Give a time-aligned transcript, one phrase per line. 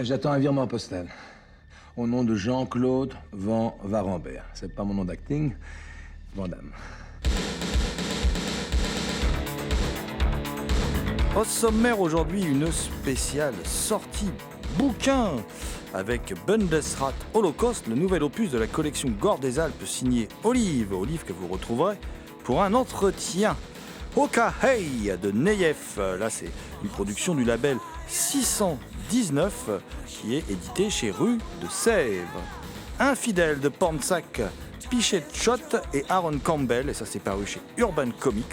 [0.00, 1.08] J'attends un virement postal.
[1.96, 4.44] Au nom de Jean-Claude Van Varambert.
[4.54, 5.54] C'est pas mon nom d'acting.
[6.36, 6.70] Vandame.
[11.36, 14.30] Au sommaire aujourd'hui, une spéciale sortie
[14.78, 15.32] bouquin
[15.92, 21.24] avec Bundesrat Holocaust, le nouvel opus de la collection Gore des Alpes signé Olive, Olive
[21.24, 21.96] que vous retrouverez
[22.44, 23.56] pour un entretien.
[24.16, 26.50] Oka Hey de Neyef, là c'est
[26.84, 27.78] une production du label
[29.10, 32.42] 619 qui est édité chez Rue de Sèvres.
[32.98, 34.42] Infidèle de Pornsac,
[34.90, 38.44] Pichet Shot et Aaron Campbell, et ça c'est paru chez Urban Comics.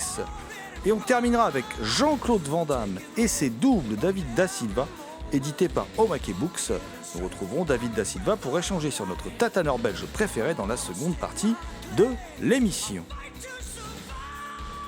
[0.85, 4.87] Et on terminera avec Jean-Claude Van Damme et ses doubles David Da Silva,
[5.33, 6.71] édité par Omake Books.
[7.15, 11.17] Nous retrouverons David Da Silva pour échanger sur notre tataneur belge préféré dans la seconde
[11.17, 11.55] partie
[11.97, 12.07] de
[12.39, 13.03] l'émission.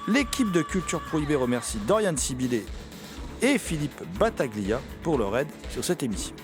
[0.08, 2.66] L'équipe de Culture Prohibée remercie Dorian Sibilé
[3.41, 6.36] et Philippe Battaglia pour leur aide sur cette émission.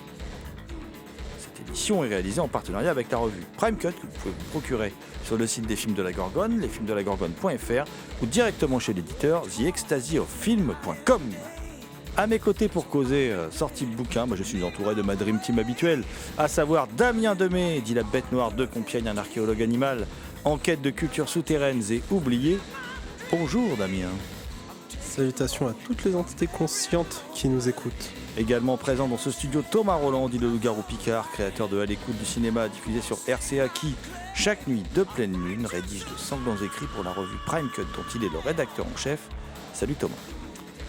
[1.38, 4.50] Cette émission est réalisée en partenariat avec la revue Prime Cut que vous pouvez vous
[4.50, 4.92] procurer
[5.24, 7.84] sur le site des films de la Gorgone, lesfilmsdelagorgone.fr
[8.22, 11.22] ou directement chez l'éditeur theextasyoffilm.com.
[12.16, 15.16] À mes côtés pour causer euh, sortie de bouquin, moi je suis entouré de ma
[15.16, 16.04] Dream Team habituelle,
[16.38, 20.06] à savoir Damien Demey, dit la bête noire de Compiègne, un archéologue animal,
[20.44, 22.58] en quête de cultures souterraines et oubliées.
[23.32, 24.10] Bonjour Damien.
[25.14, 28.10] Salutations à toutes les entités conscientes qui nous écoutent.
[28.36, 32.18] Également présent dans ce studio Thomas Roland, dit le loup-garou Picard, créateur de À l'écoute
[32.18, 33.94] du cinéma, diffusé sur RCA qui,
[34.34, 38.02] chaque nuit de pleine lune, rédige de sanglants écrits pour la revue Prime Cut dont
[38.16, 39.28] il est le rédacteur en chef.
[39.72, 40.14] Salut Thomas.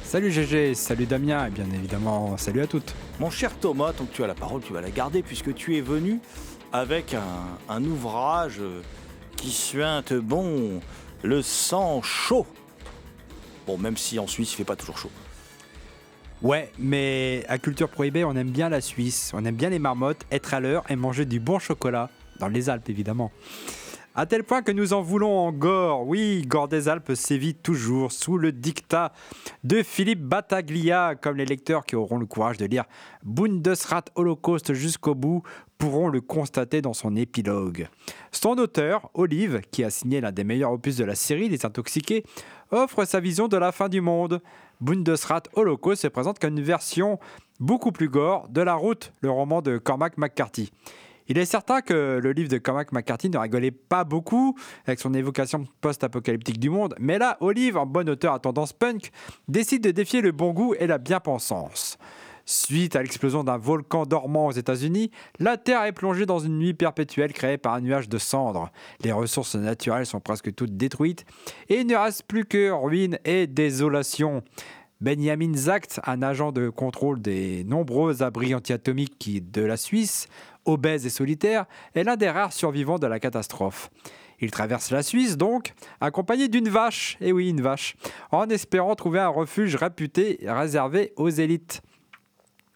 [0.03, 2.95] Salut GG, salut Damien et bien évidemment salut à toutes.
[3.19, 5.77] Mon cher Thomas, tant que tu as la parole, tu vas la garder puisque tu
[5.77, 6.19] es venu
[6.73, 7.21] avec un,
[7.69, 8.59] un ouvrage
[9.37, 10.81] qui suinte bon
[11.21, 12.47] le sang chaud.
[13.67, 15.11] Bon, même si en Suisse il fait pas toujours chaud.
[16.41, 20.25] Ouais, mais à Culture Prohibée, on aime bien la Suisse, on aime bien les marmottes,
[20.31, 22.09] être à l'heure et manger du bon chocolat,
[22.39, 23.31] dans les Alpes évidemment.
[24.17, 26.07] À tel point que nous en voulons en Gore.
[26.07, 29.11] Oui, Gore des Alpes sévit toujours sous le dictat
[29.65, 32.85] de Philippe Battaglia, comme les lecteurs qui auront le courage de lire
[33.23, 35.43] Bundesrat Holocaust jusqu'au bout
[35.77, 37.89] pourront le constater dans son épilogue.
[38.31, 42.23] Son auteur, Olive, qui a signé l'un des meilleurs opus de la série, Les Intoxiqués,
[42.71, 44.41] offre sa vision de la fin du monde.
[44.79, 47.19] Bundesrat Holocaust se présente comme une version
[47.59, 50.71] beaucoup plus gore de La Route, le roman de Cormac McCarthy.
[51.27, 54.55] Il est certain que le livre de Cormac McCarthy ne rigolait pas beaucoup
[54.85, 59.11] avec son évocation post-apocalyptique du monde, mais là, Olive, en bon auteur à tendance punk,
[59.47, 61.97] décide de défier le bon goût et la bien-pensance.
[62.47, 65.09] Suite à l'explosion d'un volcan dormant aux États-Unis,
[65.39, 68.69] la Terre est plongée dans une nuit perpétuelle créée par un nuage de cendres.
[69.03, 71.25] Les ressources naturelles sont presque toutes détruites
[71.69, 74.43] et il ne reste plus que ruines et désolation.
[75.01, 80.27] Benjamin Zacht, un agent de contrôle des nombreux abris antiatomiques de la Suisse,
[80.65, 83.89] obèse et solitaire, est l'un des rares survivants de la catastrophe.
[84.39, 87.95] Il traverse la Suisse donc, accompagné d'une vache, et oui une vache,
[88.31, 91.81] en espérant trouver un refuge réputé réservé aux élites.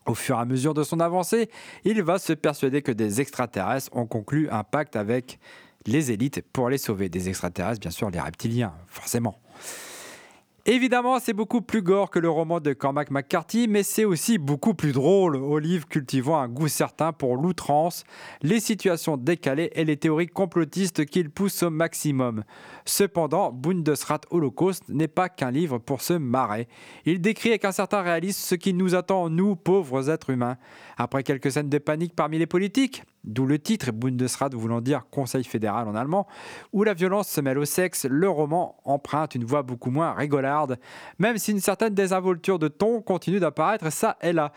[0.06, 1.50] Au fur et à mesure de son avancée,
[1.84, 5.40] il va se persuader que des extraterrestres ont conclu un pacte avec
[5.86, 7.10] les élites pour les sauver.
[7.10, 9.40] Des extraterrestres, bien sûr, les reptiliens, forcément.
[10.72, 14.76] Évidemment, c'est beaucoup plus gore que le roman de Cormac McCarthy, mais c'est aussi beaucoup
[14.76, 15.36] plus drôle.
[15.36, 18.04] Olive cultivant un goût certain pour l'outrance,
[18.44, 22.44] les situations décalées et les théories complotistes qu'il pousse au maximum.
[22.86, 26.68] Cependant, Bundesrat Holocaust n'est pas qu'un livre pour se marrer.
[27.04, 30.58] Il décrit avec un certain réalisme ce qui nous attend, nous, pauvres êtres humains.
[30.98, 35.44] Après quelques scènes de panique parmi les politiques, d'où le titre Bundesrat voulant dire Conseil
[35.44, 36.28] fédéral en allemand,
[36.74, 40.78] où la violence se mêle au sexe, le roman emprunte une voix beaucoup moins rigolarde,
[41.18, 44.52] même si une certaine désinvolture de ton continue d'apparaître ça et là.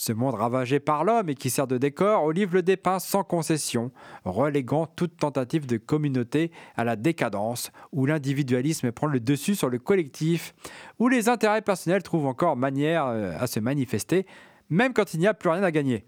[0.00, 3.90] Ce monde ravagé par l'homme et qui sert de décor, Olive le dépeint sans concession,
[4.24, 9.80] reléguant toute tentative de communauté à la décadence, où l'individualisme prend le dessus sur le
[9.80, 10.54] collectif,
[11.00, 14.24] où les intérêts personnels trouvent encore manière euh, à se manifester,
[14.70, 16.04] même quand il n'y a plus rien à gagner.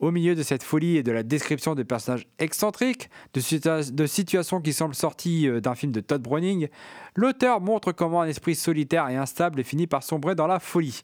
[0.00, 4.72] Au milieu de cette folie et de la description de personnages excentriques, de, situations qui
[4.72, 6.68] semblent sorties euh, d'un film de Todd Browning,
[7.14, 11.02] l'auteur montre comment un esprit solitaire et instable finit par sombrer dans la folie.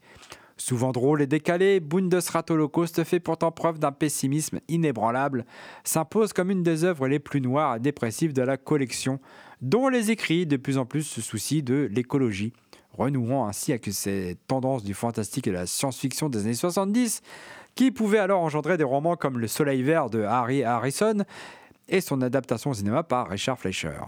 [0.57, 5.45] Souvent drôle et décalé, Bundesrat Holocaust fait pourtant preuve d'un pessimisme inébranlable,
[5.85, 9.21] s'impose comme une des œuvres les plus noires et dépressives de la collection,
[9.61, 12.55] dont les écrits de plus en plus se soucient de l'écologie,
[12.93, 17.21] renouant ainsi avec ces tendances du fantastique et de la science-fiction des années 70,
[17.77, 21.19] qui pouvaient alors engendrer des romans comme Le Soleil Vert de Harry Harrison
[21.89, 24.01] et son adaptation au cinéma par Richard Fleischer.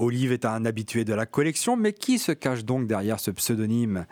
[0.00, 4.06] Olive est un habitué de la collection, mais qui se cache donc derrière ce pseudonyme?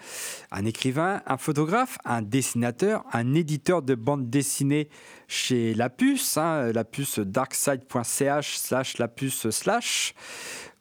[0.51, 4.89] Un écrivain, un photographe, un dessinateur, un éditeur de bande dessinée
[5.29, 10.15] chez La Puce, hein, la puce darkside.ch slash la puce slash,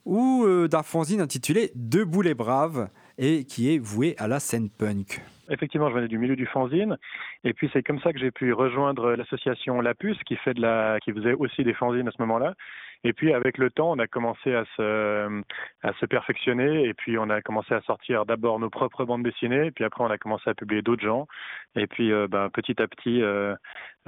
[0.05, 2.89] ou euh, d'un fanzine intitulé Debout les braves
[3.19, 5.21] et qui est voué à la scène punk.
[5.49, 6.97] Effectivement, je venais du milieu du fanzine,
[7.43, 11.63] et puis c'est comme ça que j'ai pu rejoindre l'association La Puce, qui faisait aussi
[11.63, 12.53] des fanzines à ce moment-là,
[13.05, 17.39] et puis avec le temps, on a commencé à se, perfectionner et puis on a
[17.41, 20.81] commencé à sortir d'abord nos propres bandes dessinées, puis après on a commencé à publier
[20.81, 21.27] d'autres gens.
[21.75, 23.55] Et puis euh, ben, petit à petit, euh,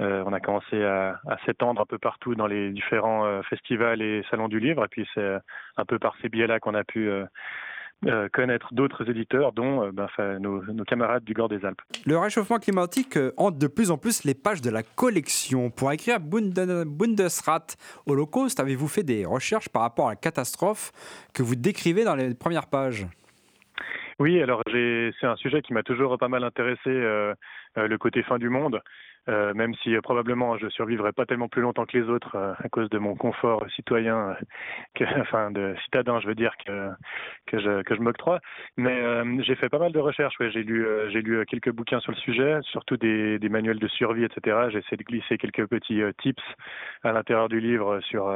[0.00, 4.48] euh, on a commencé à s'étendre un peu partout dans les différents festivals et salons
[4.48, 4.84] du livre.
[4.84, 5.38] Et puis c'est
[5.76, 7.08] un peu par ces biais-là qu'on a pu
[8.06, 10.08] euh, connaître d'autres éditeurs, dont euh, ben,
[10.38, 11.82] nos, nos, camarades du Gord des Alpes.
[12.06, 15.70] Le réchauffement climatique euh, hante de plus en plus les pages de la collection.
[15.70, 17.66] Pour écrire Bundesrat
[18.06, 20.92] Holocaust, avez-vous fait des recherches par rapport à la catastrophe
[21.34, 23.04] que vous décrivez dans les premières pages?
[24.20, 28.48] Oui, alors c'est un sujet qui m'a toujours pas mal intéressé, le côté fin du
[28.48, 28.80] monde.
[29.28, 32.54] Euh, même si euh, probablement je survivrai pas tellement plus longtemps que les autres euh,
[32.64, 34.34] à cause de mon confort citoyen,
[34.94, 36.90] que, enfin de citadin, je veux dire que
[37.46, 38.40] que je que je m'octroie.
[38.76, 38.98] Mais
[39.42, 40.38] j'ai fait pas mal de recherches.
[40.40, 43.88] Ouais, j'ai lu j'ai lu quelques bouquins sur le sujet, surtout des, des manuels de
[43.88, 44.68] survie, etc.
[44.70, 46.42] J'ai essayé de glisser quelques petits tips
[47.02, 48.28] à l'intérieur du livre sur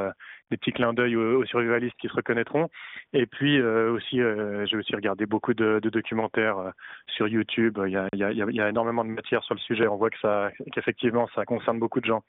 [0.53, 2.69] des petits clins d'œil aux, survivalistes qui se reconnaîtront.
[3.13, 6.71] Et puis aussi, j'ai aussi regardé beaucoup de, documentaires
[7.07, 7.79] sur YouTube.
[7.85, 9.87] Il y, a, énormément de matière sur le sujet.
[9.87, 12.23] On voit que ça effectivement, ça concerne beaucoup de gens.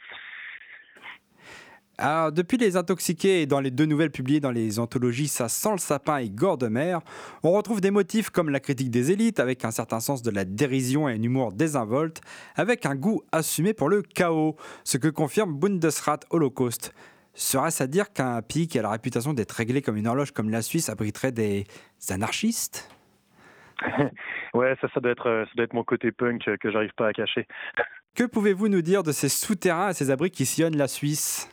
[1.98, 5.78] Depuis Les Intoxiqués et dans les deux nouvelles publiées dans les anthologies Ça sent le
[5.78, 6.58] sapin et Gore
[7.44, 10.44] on retrouve des motifs comme la critique des élites, avec un certain sens de la
[10.44, 12.20] dérision et un humour désinvolte,
[12.56, 16.92] avec un goût assumé pour le chaos, ce que confirme Bundesrat Holocaust.
[17.34, 20.50] Serait-ce à dire qu'un pays qui a la réputation d'être réglé comme une horloge comme
[20.50, 21.64] la Suisse abriterait des
[22.08, 22.88] anarchistes?
[24.54, 27.12] Ouais, ça, ça doit, être, ça doit être mon côté punk que j'arrive pas à
[27.12, 27.48] cacher.
[28.14, 31.50] Que pouvez-vous nous dire de ces souterrains et ces abris qui sillonnent la Suisse?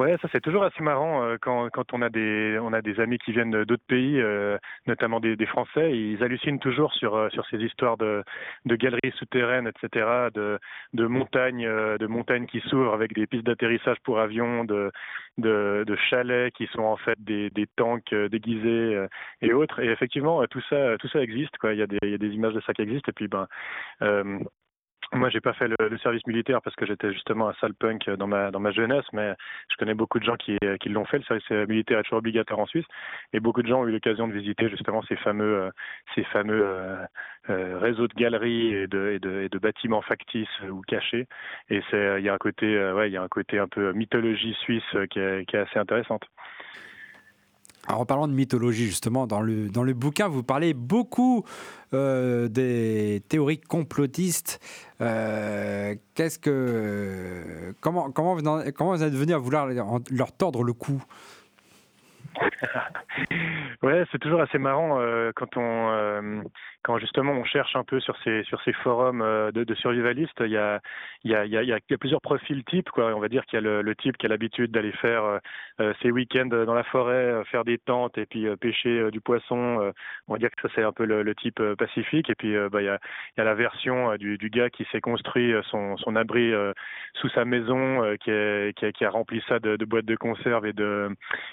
[0.00, 3.00] Ouais, ça c'est toujours assez marrant euh, quand, quand on a des on a des
[3.00, 4.56] amis qui viennent d'autres pays, euh,
[4.86, 8.24] notamment des, Français, ils hallucinent toujours sur euh, sur ces histoires de,
[8.64, 10.58] de galeries souterraines, etc., de
[10.94, 14.90] de montagnes de montagnes qui s'ouvrent avec des pistes d'atterrissage pour avions, de,
[15.36, 19.06] de de chalets qui sont en fait des des tanks déguisés
[19.42, 19.80] et autres.
[19.80, 21.74] Et effectivement, tout ça tout ça existe quoi.
[21.74, 23.28] Il y a des il y a des images de ça qui existent et puis
[23.28, 23.46] ben
[25.12, 28.28] moi, j'ai pas fait le, service militaire parce que j'étais justement un sale punk dans
[28.28, 29.34] ma dans ma jeunesse, mais
[29.68, 31.18] je connais beaucoup de gens qui, qui l'ont fait.
[31.18, 32.86] Le service militaire est toujours obligatoire en Suisse,
[33.32, 35.70] et beaucoup de gens ont eu l'occasion de visiter justement ces fameux euh,
[36.14, 37.04] ces fameux euh,
[37.50, 41.26] euh, réseaux de galeries et de, et de, et de bâtiments factices ou cachés.
[41.70, 44.54] Et il y a un côté ouais il y a un côté un peu mythologie
[44.62, 46.24] suisse qui est, qui est assez intéressante.
[47.96, 51.44] En parlant de mythologie, justement, dans le, bouquin, vous parlez beaucoup
[51.94, 54.60] euh, des théories complotistes.
[55.00, 57.74] Euh, qu'est-ce que.
[57.80, 61.02] Comment, vous, êtes venu à vouloir leur tordre le cou?
[63.82, 66.42] Ouais, c'est toujours assez marrant euh, quand on
[66.82, 70.40] quand justement on cherche un peu sur ces sur ces forums euh, de, de, survivalistes.
[70.40, 70.80] Il y a
[71.24, 73.14] il y a il y a, plusieurs profils types quoi.
[73.14, 75.40] On va dire qu'il y a le, le type qui a l'habitude d'aller faire
[76.02, 79.92] ses week-ends dans la forêt, faire des tentes et puis pêcher du poisson.
[80.28, 82.30] on va dire que ça c'est un peu le, le type pacifique.
[82.30, 82.98] Et puis bah il y a
[83.36, 86.52] il y a la version du, du gars qui s'est construit son son abri
[87.14, 90.16] sous sa maison, qui, est, qui, a, qui a rempli ça de, de boîtes de
[90.16, 91.10] conserve et de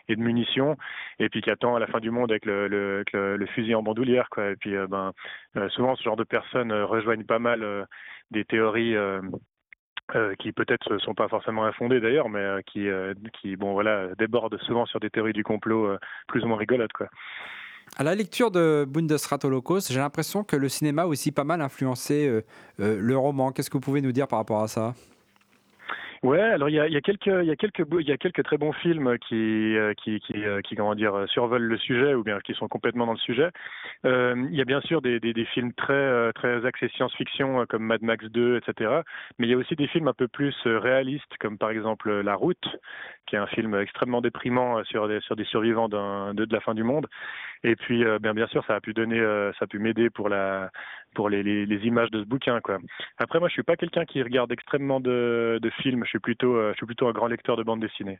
[0.07, 0.77] et de munitions
[1.19, 3.84] et puis qui attend à la fin du monde avec le, le, le, fusil en
[3.84, 4.29] bandoulière.
[4.29, 4.51] Quoi.
[4.51, 5.12] Et puis, euh, ben, euh,
[5.70, 7.88] souvent, ce genre de personnes euh, rejoignent pas mal
[8.32, 8.96] des théories
[10.16, 13.14] euh, qui peut-être ne sont pas forcément infondées d'ailleurs, mais euh, qui, euh,
[13.58, 16.94] bon, voilà, débordent souvent sur des théories du complot euh, plus ou moins rigolotes.
[16.94, 17.08] Quoi.
[17.98, 21.62] À la lecture de Bundesrat Holocaust, j'ai l'impression que le cinéma a aussi pas mal
[21.62, 22.42] influencé euh,
[22.80, 23.52] euh, le roman.
[23.52, 24.94] Qu'est-ce que vous pouvez nous dire par rapport à ça?
[26.24, 28.18] Ouais, alors il y a, y a quelques il y a quelques il y a
[28.18, 32.16] quelques très bons films qui euh, qui qui, euh, qui comment dire survolent le sujet
[32.16, 33.50] ou bien qui sont complètement dans le sujet.
[34.06, 37.84] Euh, il y a bien sûr des, des, des films très très axés science-fiction comme
[37.84, 39.02] Mad Max 2, etc.
[39.38, 42.36] Mais il y a aussi des films un peu plus réalistes comme par exemple La
[42.36, 42.68] Route,
[43.28, 46.74] qui est un film extrêmement déprimant sur des sur des survivants de, de la fin
[46.74, 47.08] du monde.
[47.64, 49.20] Et puis bien bien sûr ça a pu donner
[49.60, 50.72] ça a pu m'aider pour la
[51.16, 51.42] pour les,
[51.84, 52.78] images de ce bouquin quoi.
[53.18, 56.04] Après, moi, je suis pas quelqu'un qui regarde extrêmement de, films.
[56.06, 58.20] Je suis plutôt, euh, je suis plutôt un grand lecteur de bande dessinée.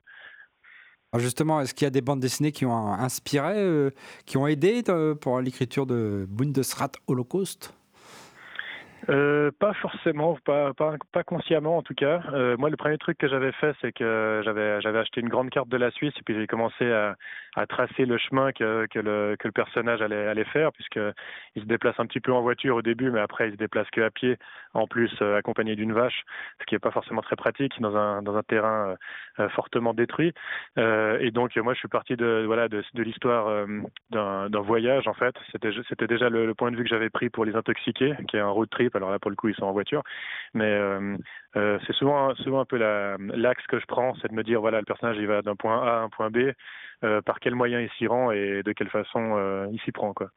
[1.13, 3.91] Alors Justement, est-ce qu'il y a des bandes dessinées qui ont inspiré, euh,
[4.25, 7.76] qui ont aidé euh, pour l'écriture de Bundesrat Holocaust?
[9.09, 12.21] Euh, pas forcément, pas, pas, pas consciemment en tout cas.
[12.33, 15.49] Euh, moi, le premier truc que j'avais fait, c'est que j'avais, j'avais acheté une grande
[15.49, 17.15] carte de la Suisse et puis j'ai commencé à,
[17.55, 20.99] à tracer le chemin que, que, le, que le personnage allait, allait faire, puisque
[21.55, 23.89] il se déplace un petit peu en voiture au début, mais après il se déplace
[23.91, 24.35] que à pied,
[24.73, 26.23] en plus euh, accompagné d'une vache,
[26.59, 28.95] ce qui est pas forcément très pratique dans un, dans un terrain
[29.39, 30.33] euh, fortement détruit.
[30.77, 33.65] Et donc moi, je suis parti de, voilà, de, de l'histoire
[34.11, 35.35] d'un, d'un voyage en fait.
[35.51, 38.35] C'était, c'était déjà le, le point de vue que j'avais pris pour les intoxiqués, qui
[38.35, 38.97] est un road trip.
[38.98, 40.04] Alors là, pour le coup, ils sont en voiture,
[40.54, 41.16] mais euh,
[41.56, 44.60] euh, c'est souvent, souvent un peu la, l'axe que je prends, c'est de me dire
[44.60, 46.51] voilà, le personnage il va d'un point A à un point B,
[47.04, 50.30] euh, par quel moyen il s'y rend et de quelle façon il s'y prend quoi.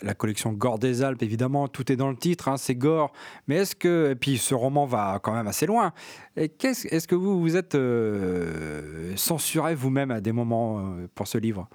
[0.00, 3.12] La, collection Gore des Alpes, évidemment, tout est dans le titre, hein, c'est Gore.
[3.48, 5.92] Mais est-ce que, et puis ce roman va quand même assez loin.
[6.36, 7.76] Est-ce que vous vous êtes
[9.18, 11.68] censuré vous-même à des moments pour ce livre?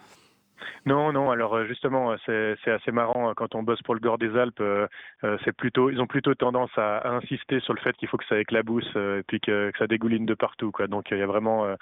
[0.86, 1.32] Non, non.
[1.32, 4.36] Alors euh, justement, euh, c'est assez marrant euh, quand on bosse pour le Gore des
[4.38, 4.64] Alpes.
[5.44, 8.40] c'est plutôt, ils ont plutôt tendance à, insister sur le fait qu'il faut que ça
[8.40, 10.72] éclabousse et puis que, ça dégouline de partout.
[10.88, 11.76] Donc il y a vraiment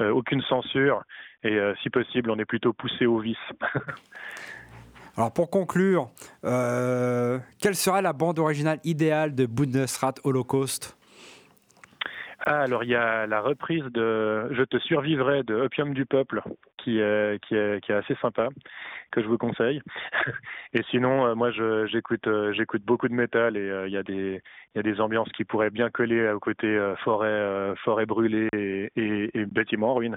[0.00, 1.02] aucune censure
[1.42, 3.36] et si possible, on est plutôt poussé au vice.
[5.16, 6.10] Alors pour conclure,
[6.42, 10.96] quelle serait la bande originale idéale de Bundesrat Holocaust?
[12.48, 16.42] Ah, alors il y a la reprise de Je te survivrai de Opium du peuple
[16.78, 18.48] qui est, qui est, qui est assez sympa,
[19.10, 19.82] que je vous conseille.
[20.72, 24.04] Et sinon, euh, moi j'écoute euh, j'écoute beaucoup de métal et euh, il y, a
[24.04, 24.40] des-
[24.74, 28.92] il y a des ambiances qui pourraient bien coller au côté forêt, forêt brûlée et,
[28.94, 30.16] et, bâtiments en ruine.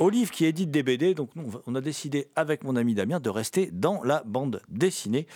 [0.00, 3.28] Olive qui édite des BD, donc nous, on a décidé avec mon ami Damien de
[3.28, 5.26] rester dans la bande dessinée.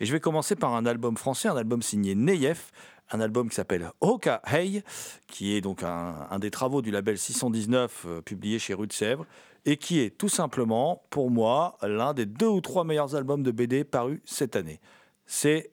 [0.00, 2.72] Et je vais commencer par un album français, un album signé Neyef,
[3.10, 4.82] un album qui s'appelle Hoka Hey,
[5.26, 9.26] qui est donc un, des travaux du label 619 euh, publié chez Rue de Sèvres,
[9.66, 13.50] et qui est tout simplement, pour moi, l'un des deux ou trois meilleurs albums de
[13.50, 14.80] BD parus cette année.
[15.26, 15.70] C'est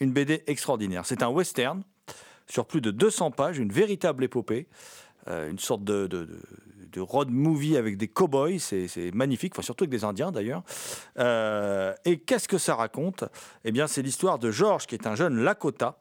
[0.00, 1.06] une BD extraordinaire.
[1.06, 1.82] C'est un western
[2.50, 4.66] sur plus de 200 pages, une véritable épopée,
[5.26, 6.06] euh, une sorte de-
[6.92, 10.62] de road movie avec des cow-boys, c'est magnifique, enfin, surtout avec des Indiens d'ailleurs.
[11.18, 13.24] Euh, et qu'est-ce que ça raconte?
[13.64, 15.98] Eh bien, c'est l'histoire de George, qui est un jeune Lakota,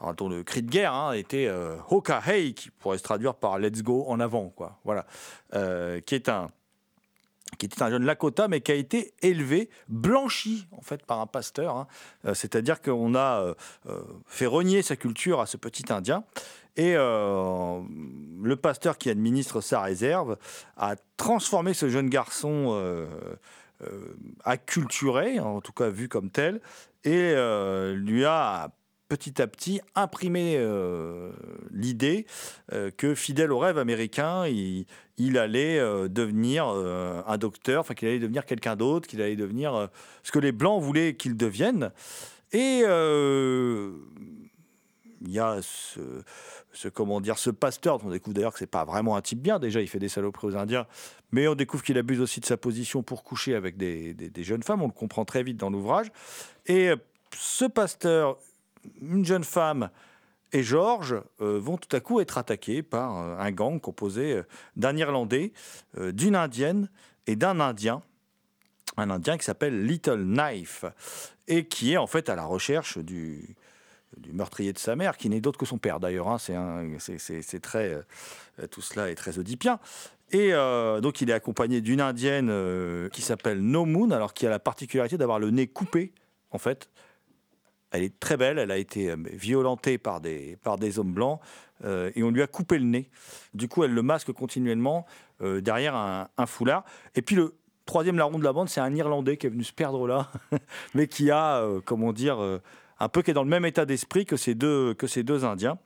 [0.00, 3.34] alors, dont le cri de guerre hein, était euh, Hoka Hey, qui pourrait se traduire
[3.34, 4.78] par Let's go en avant, quoi.
[4.84, 5.06] Voilà,
[5.54, 6.48] Euh, qui est un
[7.58, 11.26] qui était un jeune Lakota, mais qui a été élevé, blanchi en fait par un
[11.26, 11.76] pasteur.
[11.76, 12.34] hein.
[12.34, 13.54] C'est-à-dire qu'on a
[14.26, 16.24] fait renier sa culture à ce petit Indien.
[16.78, 17.80] Et euh,
[18.40, 20.38] le pasteur qui administre sa réserve
[20.76, 23.06] a transformé ce jeune garçon euh,
[23.82, 24.14] euh,
[25.40, 26.60] en tout cas vu comme tel,
[27.04, 28.70] et euh, lui a
[29.08, 31.32] petit à petit imprimé euh,
[31.70, 32.26] l'idée
[32.96, 38.76] que, fidèle au rêve américain, il, allait devenir un docteur, enfin qu'il allait devenir quelqu'un
[38.76, 39.88] d'autre, qu'il allait devenir
[40.22, 41.90] ce que les Blancs voulaient qu'il devienne.
[42.52, 42.82] Et
[45.22, 48.84] il y a ce, comment dire, ce pasteur, dont on découvre d'ailleurs que c'est pas
[48.84, 50.86] vraiment un type bien, déjà il fait des saloperies aux Indiens,
[51.32, 54.82] mais on découvre qu'il abuse aussi de sa position pour coucher avec des, jeunes femmes,
[54.82, 56.10] on le comprend très vite dans l'ouvrage.
[56.66, 56.96] Et euh,
[57.36, 58.38] ce pasteur
[59.02, 59.90] une jeune femme
[60.52, 64.40] et George euh, vont tout à coup être attaqués par euh, un gang composé
[64.76, 65.52] d'un Irlandais,
[65.96, 66.88] d'une Indienne
[67.26, 68.02] et d'un Indien.
[68.96, 70.84] Un Indien qui s'appelle Little Knife
[71.48, 73.56] et qui est en fait à la recherche du,
[74.18, 76.28] du meurtrier de sa mère, qui n'est d'autre que son père d'ailleurs.
[76.28, 76.38] hein.
[76.38, 77.98] C'est très,
[78.58, 79.78] euh, tout cela est très oedipien.
[80.30, 84.46] Et euh, donc il est accompagné d'une indienne euh, qui s'appelle No Moon, alors qui
[84.46, 86.12] a la particularité d'avoir le nez coupé
[86.50, 86.90] en fait.
[87.90, 91.40] Elle est très belle, elle a été violentée par des, par des hommes blancs
[91.82, 93.08] et on lui a coupé le nez.
[93.54, 95.06] Du coup, elle le masque continuellement
[95.40, 96.84] derrière un, foulard.
[97.14, 97.54] Et puis le
[97.86, 100.30] troisième larron de la bande, c'est un Irlandais qui est venu se perdre là,
[100.94, 102.60] mais qui a, comment dire,
[103.00, 105.44] un peu qui est dans le même état d'esprit que ces deux, que ces deux
[105.44, 105.78] Indiens.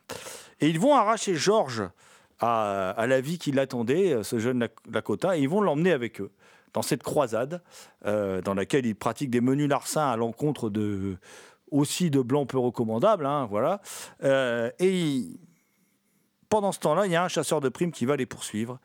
[0.59, 1.83] Et ils vont arracher Georges
[2.39, 6.19] à, la vie qui l'attendait, euh, ce jeune Lak- Lakota, et ils vont l'emmener avec
[6.19, 6.31] eux
[6.73, 7.61] dans cette croisade
[8.05, 11.17] euh, dans laquelle ils pratiquent des menus larcins à l'encontre de
[11.71, 13.81] aussi de blancs peu recommandables, hein, voilà.
[14.23, 15.23] Euh, et
[16.49, 18.79] pendant ce temps-là, il y a un chasseur de primes qui va les poursuivre.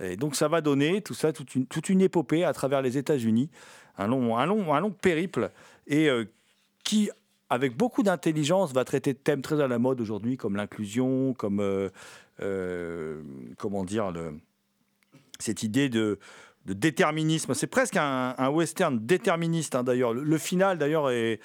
[0.00, 2.98] Et donc ça va donner tout ça, toute une, toute une épopée à travers les
[2.98, 3.48] États-Unis,
[3.96, 5.50] un long, un long, un long périple,
[5.86, 6.26] et euh,
[6.84, 7.10] qui,
[7.50, 11.60] avec beaucoup d'intelligence, va traiter de thèmes très à la mode aujourd'hui, comme l'inclusion, comme
[11.60, 11.90] euh,
[12.40, 13.22] euh,
[13.58, 14.34] comment dire le,
[15.38, 16.18] cette idée de,
[16.64, 17.54] déterminisme.
[17.54, 20.12] C'est presque un, western déterministe, hein, d'ailleurs.
[20.12, 21.38] Le, final, d'ailleurs, est,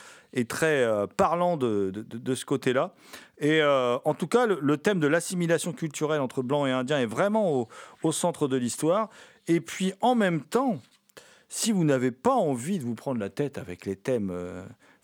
[0.47, 1.93] très euh, parlant de,
[2.33, 2.95] ce côté-là.
[3.39, 7.67] Et en tout cas, le, thème de l'assimilation culturelle entre blancs et indiens est vraiment
[8.01, 9.11] au, centre de l'histoire.
[9.47, 10.81] Et puis, en même temps,
[11.49, 14.31] si vous n'avez pas envie de vous prendre la tête avec les thèmes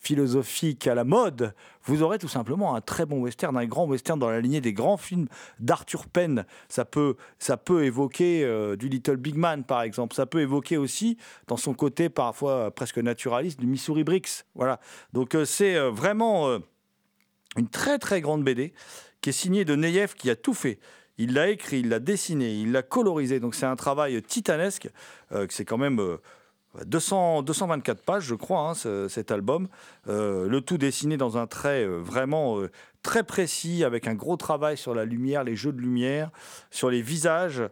[0.07, 4.17] philosophiques à la mode, vous aurez tout simplement un très bon western, un grand western
[4.17, 5.27] dans la lignée des grands films
[5.59, 6.45] d'Arthur Penn.
[6.69, 10.15] Ça peut, ça peut évoquer euh, du Little Big Man, par exemple.
[10.15, 14.45] Ça peut évoquer aussi, dans son côté parfois presque naturaliste, du Missouri Bricks.
[14.55, 14.79] Voilà.
[15.11, 16.59] Donc euh, c'est euh, vraiment euh,
[17.57, 18.73] une très très grande BD
[19.19, 20.79] qui est signée de Neyev qui a tout fait.
[21.17, 23.39] Il l'a écrit, il l'a dessiné, il l'a colorisé.
[23.39, 24.89] Donc c'est un travail titanesque.
[25.31, 26.17] euh, que c'est quand même euh,
[26.85, 29.67] 200, 224 pages, je crois, hein, ce- cet album.
[30.07, 32.69] Euh, le tout dessiné dans un trait euh, vraiment euh,
[33.03, 36.29] très précis, avec un gros travail sur la lumière, les jeux de lumière,
[36.71, 37.63] sur les visages,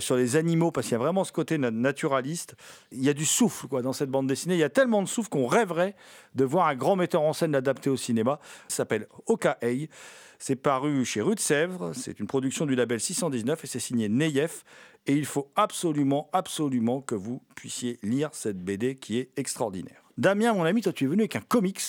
[0.00, 2.54] sur les animaux, parce qu'il y a vraiment ce côté na- naturaliste.
[2.92, 4.54] Il y a du souffle quoi, dans cette bande dessinée.
[4.54, 5.94] Il y a tellement de souffle qu'on rêverait
[6.34, 8.38] de voir un grand metteur en scène l'adapter au cinéma.
[8.68, 9.88] Ça s'appelle Okaei.
[10.38, 11.92] C'est paru chez Rue de Sèvres.
[11.94, 14.62] C'est une production du label 619 et c'est signé Neyef.
[15.06, 20.02] Et il faut absolument, absolument que vous puissiez lire cette BD qui est extraordinaire.
[20.16, 21.82] Damien, mon ami, toi, tu es venu avec un comics.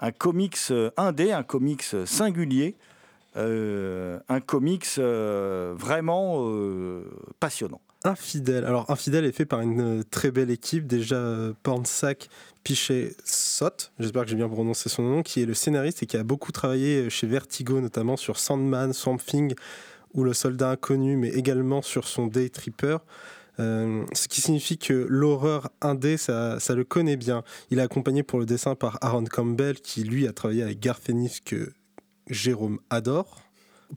[0.00, 2.76] Un comics euh, indé, un comics euh, singulier.
[3.36, 6.50] euh, un comics vraiment
[7.40, 7.80] passionnant.
[8.04, 8.64] Infidèle.
[8.64, 10.86] Alors, Infidèle est fait par une très belle équipe.
[10.86, 12.28] Déjà, Pornsack
[12.64, 16.16] Pichet Sot, j'espère que j'ai bien prononcé son nom, qui est le scénariste et qui
[16.16, 19.54] a beaucoup travaillé chez Vertigo, notamment sur Sandman, Swamp Thing
[20.14, 22.98] ou Le Soldat Inconnu, mais également sur son Day Tripper.
[23.60, 27.44] Euh, ce qui signifie que l'horreur indé, ça, ça le connaît bien.
[27.70, 31.08] Il est accompagné pour le dessin par Aaron Campbell, qui lui a travaillé avec Garth
[31.10, 31.72] Ennis que
[32.28, 33.42] Jérôme adore.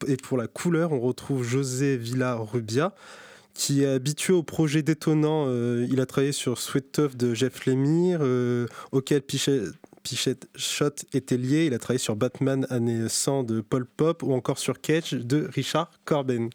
[0.08, 2.93] Et pour la couleur, on retrouve José Villarrubia,
[3.54, 5.45] qui est habitué aux projets détonnants.
[5.47, 9.62] Euh, il a travaillé sur Sweet Tough de Jeff Lemire, euh, auquel Pichet,
[10.05, 11.65] Pichet Shot était lié.
[11.65, 15.49] Il a travaillé sur Batman année 100 de Paul Pop ou encore sur Cage de
[15.51, 16.51] Richard Corben.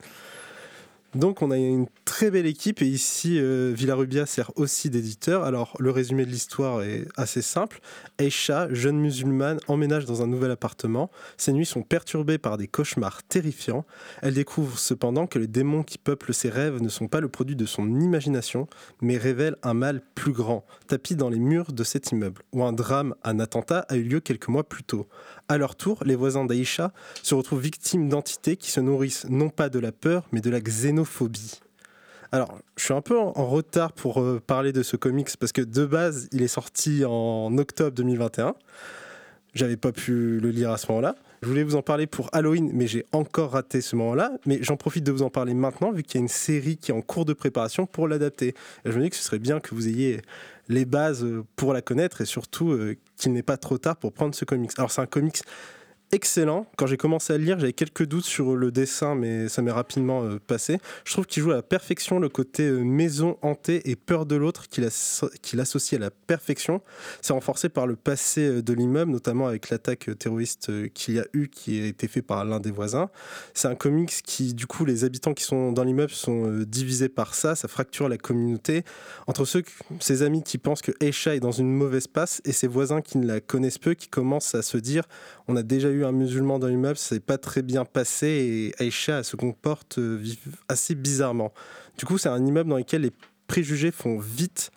[1.15, 5.43] Donc on a une très belle équipe et ici euh, Villarubia sert aussi d'éditeur.
[5.43, 7.81] Alors le résumé de l'histoire est assez simple.
[8.19, 11.11] Aisha, jeune musulmane, emménage dans un nouvel appartement.
[11.37, 13.85] Ses nuits sont perturbées par des cauchemars terrifiants.
[14.23, 17.57] Elle découvre cependant que les démons qui peuplent ses rêves ne sont pas le produit
[17.57, 18.69] de son imagination,
[19.01, 22.73] mais révèlent un mal plus grand, tapis dans les murs de cet immeuble, où un
[22.73, 25.09] drame, un attentat a eu lieu quelques mois plus tôt.
[25.51, 26.93] À leur tour, les voisins d'Aïcha
[27.25, 30.61] se retrouvent victimes d'entités qui se nourrissent non pas de la peur, mais de la
[30.61, 31.59] xénophobie.
[32.31, 35.63] Alors, je suis un peu en retard pour euh, parler de ce comics parce que
[35.63, 38.55] de base, il est sorti en octobre 2021.
[39.53, 41.17] J'avais pas pu le lire à ce moment-là.
[41.43, 44.31] Je voulais vous en parler pour Halloween, mais j'ai encore raté ce moment-là.
[44.47, 46.93] Mais j'en profite de vous en parler maintenant, vu qu'il y a une série qui
[46.93, 48.55] est en cours de préparation pour l'adapter.
[48.85, 50.23] Je me dis que ce serait bien que vous ayez
[50.71, 54.13] les bases euh, pour la connaître et surtout euh, qu'il n'est pas trop tard pour
[54.13, 54.71] prendre ce comics.
[54.79, 55.43] Alors, c'est un comics
[56.13, 56.67] excellent.
[56.77, 59.71] Quand j'ai commencé à le lire, j'avais quelques doutes sur le dessin, mais ça m'est
[59.71, 60.79] rapidement euh, passé.
[61.05, 64.37] Je trouve qu'il joue à la perfection le côté euh, maison hantée et peur de
[64.37, 66.81] l'autre qu'il associe à la perfection.
[67.23, 71.27] C'est renforcé par le passé euh, de l'immeuble, notamment avec l'attaque terroriste qu'il y a
[71.33, 73.11] eu, qui a été fait par l'un des voisins.
[73.55, 77.35] C'est un comics qui, du coup, les habitants qui sont dans l'immeuble sont divisés par
[77.35, 77.55] ça.
[77.55, 78.85] Ça fracture la communauté
[79.27, 79.63] entre ceux,
[80.01, 83.19] ses amis qui pensent que Aisha est dans une mauvaise passe et ses voisins qui
[83.19, 85.05] ne la connaissent peu, qui commencent à se dire
[85.51, 89.23] on a déjà eu un musulman dans l'immeuble, c'est pas très bien passé et Aïcha
[89.23, 90.23] se comporte euh,
[90.69, 91.53] assez bizarrement.
[91.99, 93.13] Du coup, c'est un immeuble dans lequel les
[93.47, 94.71] préjugés font vite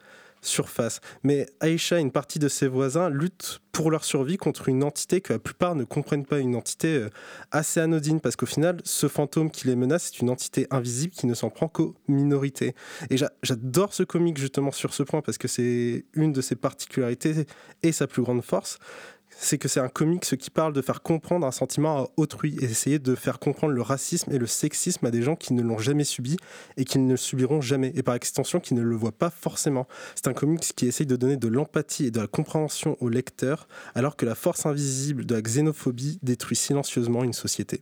[0.46, 1.00] surface.
[1.24, 5.22] Mais Aïcha et une partie de ses voisins luttent pour leur survie contre une entité
[5.22, 7.10] que la plupart ne comprennent pas, une entité euh,
[7.52, 11.26] assez anodine, parce qu'au final, ce fantôme qui les menace, c'est une entité invisible qui
[11.26, 12.76] ne s'en prend qu'aux minorités.
[13.10, 17.48] Et j'adore ce comic justement sur ce point, parce que c'est une de ses particularités
[17.82, 18.78] et sa plus grande force
[19.38, 22.66] c'est que c'est un comics qui parle de faire comprendre un sentiment à autrui et
[22.66, 25.78] essayer de faire comprendre le racisme et le sexisme à des gens qui ne l'ont
[25.78, 26.38] jamais subi
[26.78, 29.88] et qui ne le subiront jamais et par extension qui ne le voient pas forcément.
[30.16, 33.68] C'est un comics qui essaye de donner de l'empathie et de la compréhension au lecteur
[33.96, 37.82] alors que la force invisible de la xénophobie détruit silencieusement une société.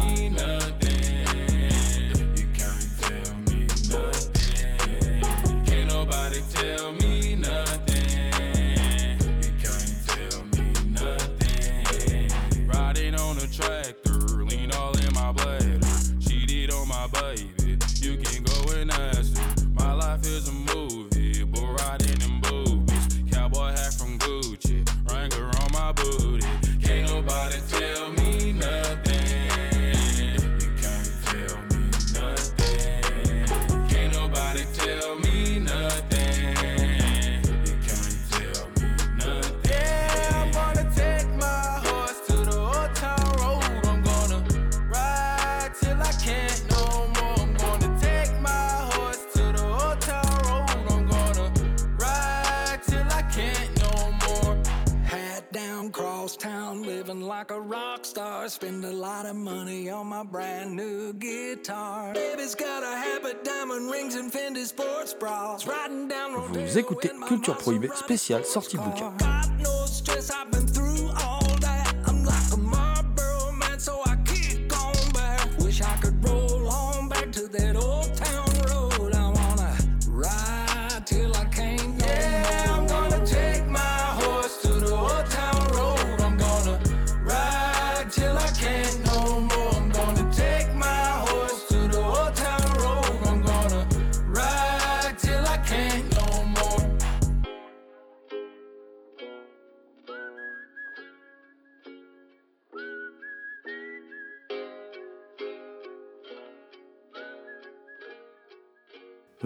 [58.51, 62.13] Spend a lot of money on my brand new guitar.
[62.13, 65.65] Baby's got a habit, diamond rings and Fendi sports bras.
[65.65, 69.13] Riding down Vous écoutez Culture Prohibée spéciale sortie bouquin.
[69.17, 69.17] car.
[69.19, 71.95] Got no stress, I've been through all that.
[72.05, 75.47] I'm like a Marlboro man, so I kick on back.
[75.59, 77.90] Wish I could roll on back to that old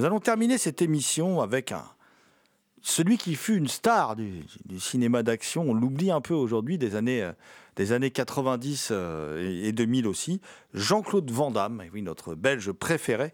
[0.05, 1.83] Nous allons terminer cette émission avec un
[2.83, 4.43] celui qui fut une star du,
[4.77, 5.63] cinéma d'action.
[5.63, 7.31] On l'oublie un peu aujourd'hui des années euh,
[7.75, 10.41] des années 90 euh, et et 2000 aussi.
[10.75, 13.33] Jean-Claude Van Damme, et oui notre Belge préféré,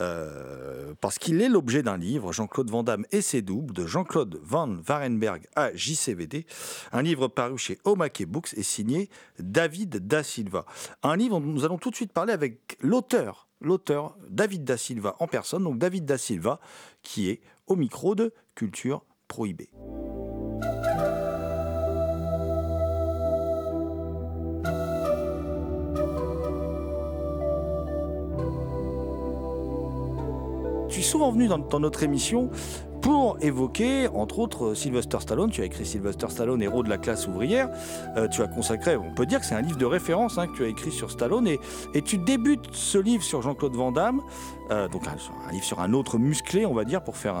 [0.00, 4.40] euh, parce qu'il est l'objet d'un livre, Jean-Claude Van Damme et ses doubles, de Jean-Claude
[4.42, 6.46] Van Varenberg à JCVD,
[6.90, 10.66] un livre paru chez Omake Books et signé David Da Silva.
[11.04, 15.16] Un livre dont nous allons tout de suite parler avec l'auteur, l'auteur David Da Silva
[15.18, 16.60] en personne, donc David Da Silva,
[17.02, 19.70] qui est au micro de Culture Prohibée.
[30.88, 32.50] Tu es souvent venu dans, dans notre émission
[33.00, 35.50] pour évoquer, entre autres, Sylvester Stallone.
[35.50, 37.68] Tu as écrit Sylvester Stallone, héros de la classe ouvrière.
[38.16, 40.56] Euh, tu as consacré, on peut dire que c'est un livre de référence hein, que
[40.56, 41.46] tu as écrit sur Stallone.
[41.48, 41.58] Et,
[42.02, 44.22] tu débutes ce livre sur Jean-Claude Van Damme,
[44.70, 47.34] euh, donc un, livre sur un autre musclé, on va dire, pour faire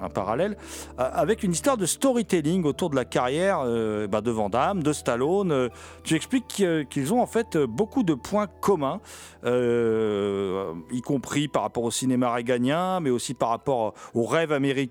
[0.00, 0.56] un, parallèle,
[0.98, 4.82] euh, avec une histoire de storytelling autour de la carrière euh, bah, de Van Damme,
[4.82, 5.52] de Stallone.
[5.52, 5.68] Euh,
[6.04, 9.00] tu expliques qu'ils ont en fait beaucoup de points communs,
[9.44, 14.81] euh, y compris par rapport au cinéma réganien, mais aussi par rapport au rêve américain.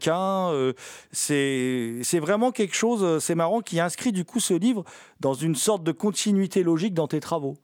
[0.51, 0.73] Euh,
[1.11, 4.83] c'est vraiment quelque chose, euh, c'est marrant, qui inscrit du coup ce livre
[5.19, 7.55] dans une sorte de continuité logique dans tes travaux.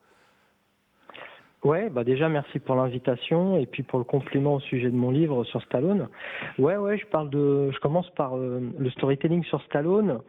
[1.64, 5.10] Ouais, bah déjà merci pour l'invitation et puis pour le compliment au sujet de mon
[5.10, 6.08] livre sur Stallone.
[6.60, 10.20] Ouais, ouais, je parle de, je commence par euh, le storytelling sur Stallone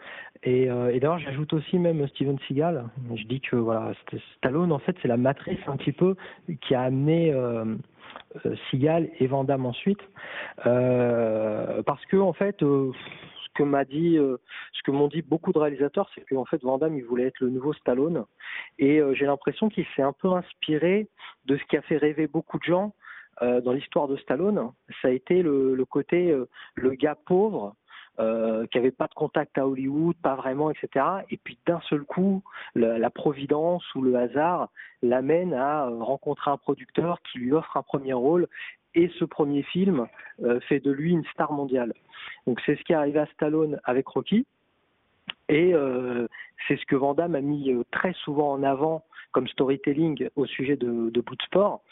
[0.42, 2.86] et, d'ailleurs j'ajoute aussi même Steven Seagal.
[3.14, 6.16] Je dis que voilà, St- Stallone en fait c'est la matrice un petit peu
[6.62, 7.32] qui a amené
[8.46, 10.00] euh, Seagal et Van ensuite,
[10.66, 12.62] Euh, parce que en fait.
[12.62, 12.92] euh,
[13.44, 16.78] ce que m'a dit, ce que m'ont dit beaucoup de réalisateurs, c'est qu'en fait Van
[16.94, 18.24] il voulait être le nouveau Stallone,
[18.78, 21.08] et j'ai l'impression qu'il s'est un peu inspiré
[21.46, 22.94] de ce qui a fait rêver beaucoup de gens
[23.40, 24.70] dans l'histoire de Stallone.
[25.02, 26.32] Ça a été le, côté
[26.76, 27.74] le gars pauvre.
[28.20, 31.04] Euh, qui avait pas de contact à Hollywood, pas vraiment, etc.
[31.30, 32.42] Et puis d'un seul coup,
[32.74, 34.70] la, providence ou le hasard
[35.02, 38.48] l'amène à euh, rencontrer un producteur qui lui offre un premier rôle,
[38.96, 40.08] et ce premier film
[40.42, 41.92] euh, fait de lui une star mondiale.
[42.48, 44.46] Donc c'est ce qui est arrivé à Stallone avec Rocky,
[45.48, 45.72] et
[46.66, 50.76] c'est ce que Van Damme a mis très souvent en avant comme storytelling au sujet
[50.76, 51.82] de, de Bloodsport.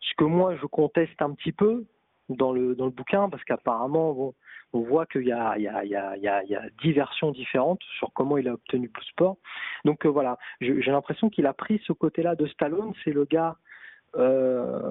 [0.00, 1.84] Ce que moi je conteste un petit peu
[2.28, 4.34] dans le, dans le bouquin, parce qu'apparemment bon,
[4.72, 9.36] on voit qu'il y a, il y, a, différentes sur comment il a obtenu Bloodsport.
[9.84, 13.56] Donc euh, voilà, j'ai l'impression qu'il a pris ce côté-là de Stallone, c'est le gars
[14.16, 14.87] euh,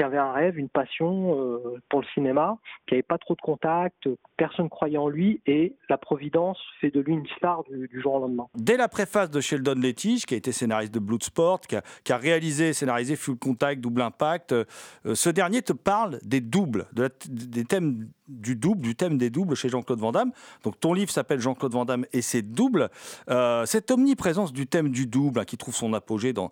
[0.00, 3.40] qui avait un rêve, une passion euh, pour le cinéma, qui n'avait pas trop de
[3.42, 4.08] contacts,
[4.38, 8.20] personne croyait en lui, et la Providence fait de lui une star du, jour au
[8.20, 8.46] lendemain.
[8.54, 12.70] Dès la préface de Sheldon Lettich, qui a été scénariste de Bloodsport, qui a, réalisé
[12.70, 14.64] et scénarisé Full Contact, Double Impact, euh,
[15.12, 19.68] ce dernier te parle des doubles, des thèmes du double, du thème des doubles chez
[19.68, 20.32] Jean-Claude Van Damme.
[20.64, 22.88] Donc ton livre s'appelle Jean-Claude Van Damme et ses doubles.
[23.28, 26.50] Euh, cette omniprésence du thème du double hein, qui trouve son apogée dans,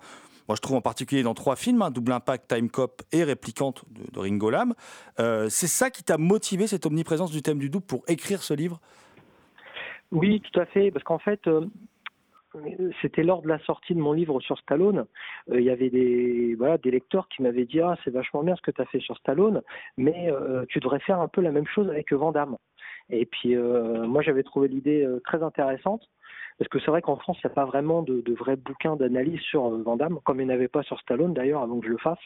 [0.48, 3.84] moi je trouve en particulier dans trois films, hein, Double Impact, Time Cop et Réplicante
[3.90, 4.74] de, de Ringo Lam.
[5.20, 8.54] Euh, c'est ça qui t'a motivé, cette omniprésence du thème du double, pour écrire ce
[8.54, 8.80] livre?
[10.10, 11.66] Oui, tout à fait, parce qu'en fait, euh,
[13.02, 15.04] c'était lors de la sortie de mon livre sur Stallone,
[15.50, 18.70] euh, il y avait des, lecteurs qui m'avaient dit Ah, c'est vachement bien ce que
[18.70, 19.60] tu as fait sur Stallone,
[19.98, 20.30] mais
[20.70, 22.56] tu devrais faire un peu la même chose avec Van Damme.
[23.10, 26.08] Et puis, moi, j'avais trouvé l'idée très intéressante.
[26.58, 28.96] Parce que c'est vrai qu'en France, il n'y a pas vraiment de, de vrais bouquins
[28.96, 31.78] d'analyse sur euh, Van Damme, comme il n'y en avait pas sur Stallone d'ailleurs, avant
[31.78, 32.18] que je le fasse.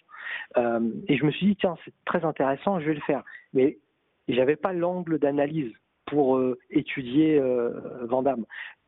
[0.56, 3.22] Euh, et je me suis dit, tiens, c'est très intéressant, je vais le faire.
[3.52, 3.78] Mais
[4.28, 5.72] j'avais pas l'angle d'analyse
[6.06, 7.70] pour euh, étudier euh.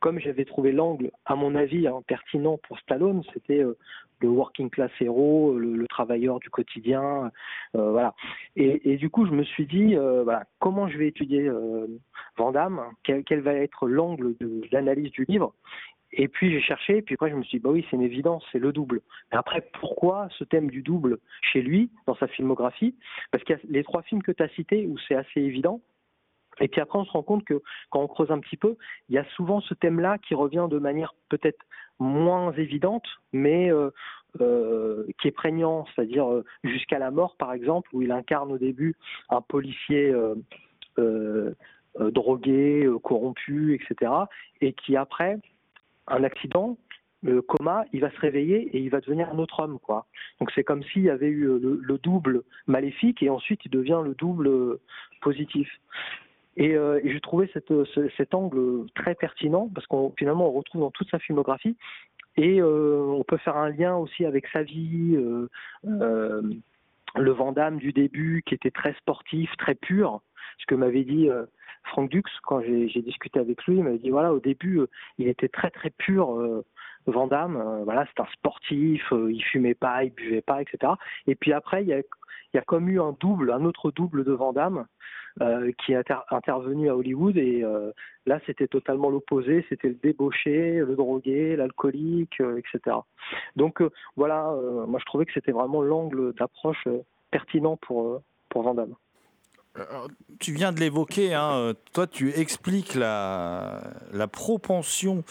[0.05, 3.79] Comme j'avais trouvé l'angle, à mon avis, hein, pertinent pour Stallone, c'était euh,
[4.21, 7.33] le working class héros, le, le travailleur du quotidien,
[7.75, 8.11] euh.
[8.55, 10.27] Et, du coup, je me suis dit, euh,
[10.59, 11.51] comment je vais étudier
[12.37, 15.55] Van Damme, quel, quel va être l'angle de l'analyse du livre.
[16.13, 18.03] Et puis j'ai cherché, et puis après je me suis dit, bah oui, c'est une
[18.03, 19.01] évidence, c'est le double.
[19.33, 22.95] Mais après, pourquoi ce thème du double chez lui, dans sa filmographie?
[23.33, 25.81] Parce qu'il y a les trois films que tu as cités où c'est assez évident,
[26.61, 28.77] et puis après, on se rend compte que quand on creuse un petit peu,
[29.09, 31.65] il y a souvent ce thème-là qui revient de manière peut-être
[31.99, 33.91] moins évidente, mais euh,
[34.41, 38.59] euh, qui est prégnant, c'est-à-dire euh, jusqu'à la mort, par exemple, où il incarne au
[38.59, 38.97] début
[39.29, 40.15] un policier
[41.97, 44.13] drogué, corrompu, etc.,
[44.61, 45.39] et qui après
[46.07, 46.77] un accident,
[47.23, 49.79] le coma, il va se réveiller et il va devenir un autre homme.
[50.41, 54.03] Donc c'est comme s'il y avait eu le, le double maléfique et ensuite il devient
[54.05, 54.79] le double
[55.23, 55.69] positif.
[56.57, 60.83] Et, euh, et j'ai trouvé ce- cet angle très pertinent parce qu'on finalement on retrouve
[60.83, 61.77] dans toute sa filmographie
[62.37, 65.49] et euh, on peut faire un lien aussi avec sa vie, euh,
[65.87, 66.43] euh,
[67.17, 70.21] le Vandame du début qui était très sportif, très pur,
[70.59, 71.45] ce que m'avait dit euh,
[71.85, 74.87] Franck Dux quand j'ai discuté avec lui, il m'avait dit voilà au début euh,
[75.19, 76.41] il était très très pur.
[77.09, 80.63] Euh, Van Damme, euh, voilà, c'est un sportif, euh, il fumait pas, il buvait pas,
[80.63, 80.93] etc.
[81.27, 82.01] Et puis après, il y a,
[82.55, 84.87] y a comme eu un double, un autre double de Van Damme
[85.41, 87.91] euh, qui est inter- intervenu à Hollywood et euh,
[88.27, 92.97] là c'était totalement l'opposé, c'était le débauché, le drogué, l'alcoolique, euh, etc.
[93.57, 94.55] Donc euh, voilà,
[94.87, 96.87] moi je trouvais que c'était vraiment l'angle d'approche
[97.33, 98.77] pertinent pour, pour Van
[100.39, 103.83] Tu viens de l'évoquer, hein, euh, toi tu expliques la,
[104.13, 105.25] la propension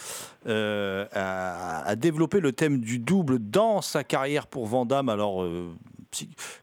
[0.47, 5.43] euh, à, à développer le thème du double dans sa carrière pour Van Damme, alors
[5.43, 5.73] euh,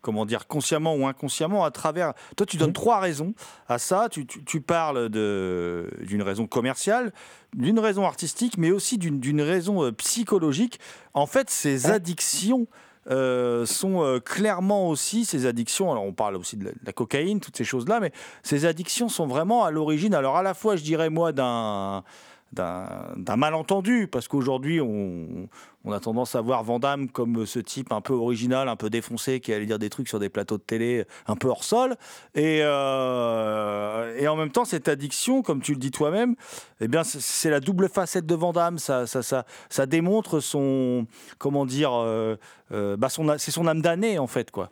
[0.03, 2.13] comment dire, consciemment ou inconsciemment à travers.
[2.37, 3.35] Toi, tu donnes trois raisons
[3.69, 4.09] à ça.
[4.09, 7.13] Tu, tu- tu parles d'une raison commerciale,
[7.55, 10.79] d'une raison artistique, mais aussi d'une raison psychologique.
[11.15, 12.67] En fait, ces addictions.
[13.11, 15.91] Euh, sont euh, clairement aussi ces addictions.
[15.91, 19.09] Alors on parle aussi de la, de la cocaïne, toutes ces choses-là, mais ces addictions
[19.09, 20.15] sont vraiment à l'origine.
[20.15, 22.05] Alors à la fois, je dirais moi d'un
[22.53, 25.49] d'un malentendu, parce qu'aujourd'hui, on,
[25.93, 29.41] a tendance à voir Van Damme comme ce type un peu original, un peu défoncé,
[29.41, 31.97] qui allait dire des trucs sur des plateaux de télé un peu hors sol.
[32.35, 36.35] Et, euh, et en même temps, cette addiction, comme tu le dis toi-même,
[36.81, 38.79] eh bien, c'est- la double facette de Van Damme.
[38.79, 41.07] Ça, ça, ça, ça démontre son,
[41.39, 42.37] comment dire, euh,
[42.73, 43.09] euh, bah
[43.39, 44.71] c'est son âme damnée, en fait, quoi.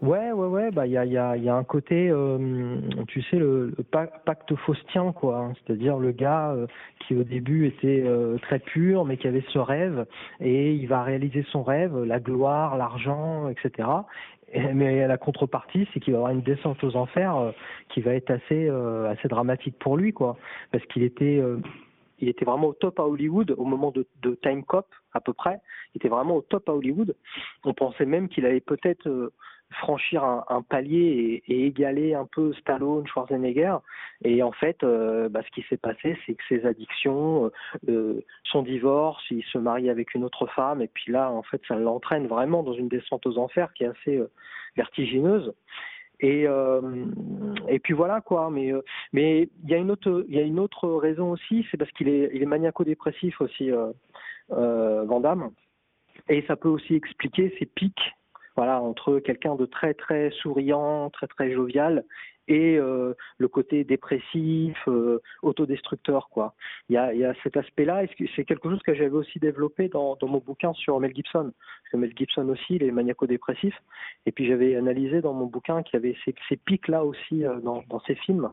[0.00, 2.76] Ouais, ouais, ouais, bah il y a, y, a, y a un côté, euh,
[3.08, 5.38] tu sais, le, le pa- pacte faustien, quoi.
[5.38, 5.52] hein.
[5.66, 6.68] C'est-à-dire le gars euh,
[7.00, 10.06] qui au début était euh, très pur, mais qui avait ce rêve,
[10.40, 13.88] et il va réaliser son rêve, la gloire, l'argent, etc.
[14.52, 17.50] Et- mais la contrepartie, c'est qu'il va avoir une descente aux enfers euh,
[17.88, 20.36] qui va être assez, euh, assez dramatique pour lui, quoi.
[20.70, 21.56] Parce qu'il était, euh,
[22.20, 25.32] il était vraiment au top à Hollywood au moment de, de Time Cop, à peu
[25.32, 25.58] près.
[25.94, 27.16] Il était vraiment au top à Hollywood.
[27.64, 29.32] On pensait même qu'il allait peut-être euh,
[29.70, 33.76] franchir un, palier et, égaler un peu Stallone, Schwarzenegger.
[34.24, 37.50] Et en fait, euh, bah, ce qui s'est passé, c'est que ses addictions, euh,
[37.88, 41.60] euh, son divorce, il se marie avec une autre femme, et puis là, en fait,
[41.68, 44.20] ça l'entraîne vraiment dans une descente aux enfers qui est assez
[44.76, 45.52] vertigineuse.
[46.20, 46.48] Et
[47.82, 48.50] puis voilà quoi.
[48.50, 48.72] Mais
[49.12, 53.70] mais il y a une autre raison aussi, c'est parce qu'il est maniaco-dépressif aussi,
[54.52, 55.50] euh, Van Damme.
[56.28, 58.14] Et ça peut aussi expliquer ses pics,
[58.58, 62.04] entre quelqu'un de très très souriant, très très jovial,
[62.48, 66.28] et euh, le côté dépressif, euh, autodestructeur.
[66.88, 70.38] Il y a, cet aspect-là, et c'est quelque chose que j'avais aussi développé dans, mon
[70.38, 71.52] bouquin sur Mel Gibson.
[71.52, 73.74] Parce que Mel Gibson aussi, il est maniaco-dépressif.
[74.26, 77.82] Et puis j'avais analysé dans mon bouquin qu'il y avait ces, pics-là aussi euh, dans,
[77.88, 78.50] dans ses films.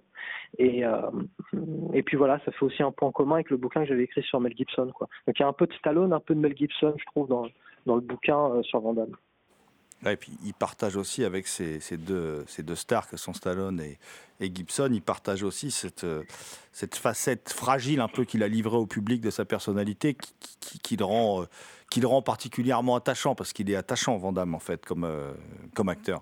[0.58, 0.84] Et,
[2.06, 4.40] puis voilà, ça fait aussi un point commun avec le bouquin que j'avais écrit sur
[4.42, 4.86] Mel Gibson.
[4.86, 7.28] Donc il y a un peu de Stallone, un peu de Mel Gibson, je trouve,
[7.28, 7.48] dans,
[7.86, 9.16] le bouquin sur Van Damme.
[10.12, 13.98] Et puis il partage aussi avec ces, deux, stars que sont Stallone et,
[14.54, 16.24] Gibson, il partage aussi cette, euh,
[16.74, 20.18] cette facette fragile un peu qu'il a livrée au public de sa personnalité
[20.60, 21.46] qui, euh,
[21.98, 25.32] le rend particulièrement attachant parce qu'il est attachant Van Damme en fait comme, euh,
[25.74, 26.22] comme acteur.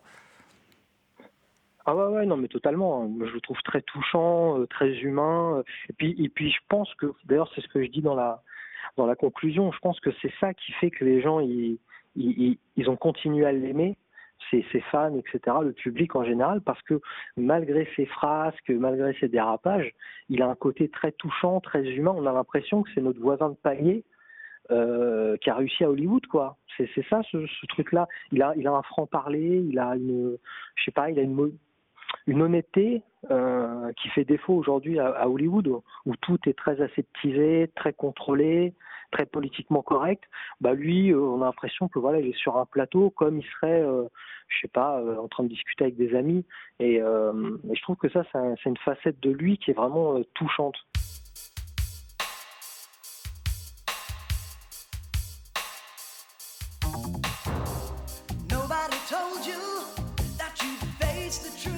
[1.86, 3.12] Ah ouais, ouais, non, mais totalement.
[3.20, 5.64] Je le trouve très touchant, très humain.
[6.00, 8.42] et puis, je pense que, d'ailleurs, c'est ce que je dis dans la
[8.98, 9.72] dans la conclusion.
[9.72, 11.80] Je pense que c'est ça qui fait que les gens ils
[12.16, 12.58] ils,
[12.90, 13.98] ont continué à l'aimer,
[14.52, 17.00] ses, fans, etc., le public en général, parce que
[17.38, 19.92] malgré ses frasques, malgré ses dérapages,
[20.30, 22.14] il a un côté très touchant, très humain.
[22.16, 24.04] On a l'impression que c'est notre voisin de palier
[24.72, 26.58] euh, qui a réussi à Hollywood, quoi.
[26.78, 28.08] C'est ça, ce, ce truc-là.
[28.32, 30.38] Il a, il a un franc-parler, il a une,
[30.76, 31.52] je sais pas, il a une,
[32.28, 37.94] une honnêteté euh, qui fait défaut aujourd'hui à, Hollywood, où, tout est très aseptisé, très
[37.94, 38.74] contrôlé,
[39.12, 40.24] très politiquement correct.
[40.60, 43.46] Bah lui, euh, on a l'impression que voilà, il est sur un plateau comme il
[43.46, 44.04] serait, euh,
[44.48, 46.46] je sais pas, euh, en train de discuter avec des amis.
[46.80, 50.22] Et, je trouve que ça, c'est un- c'est une facette de lui qui est vraiment
[50.34, 50.76] touchante.
[58.50, 59.60] Nobody told you
[60.38, 60.54] that
[61.40, 61.73] the truth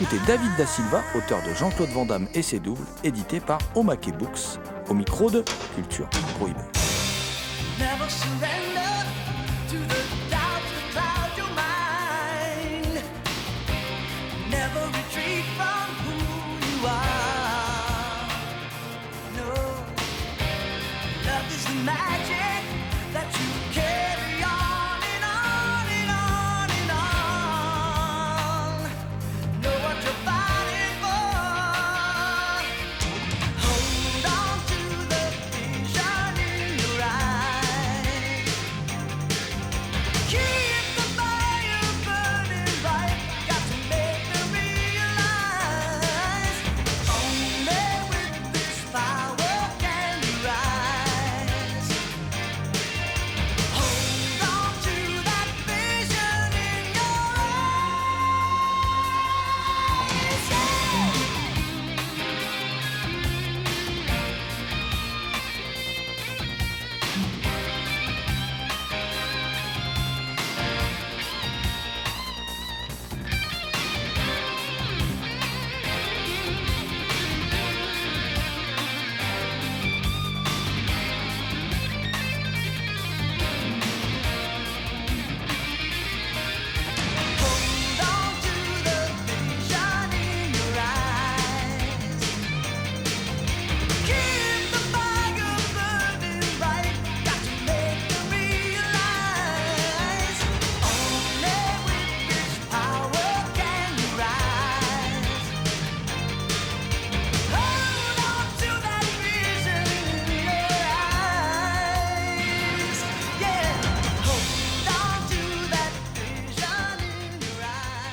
[0.00, 4.16] écoutez David Da Silva, auteur de Jean-Claude Van Damme et ses doubles, édité par Omake
[4.16, 6.08] Books, au micro de Culture
[6.38, 6.60] Prohibée.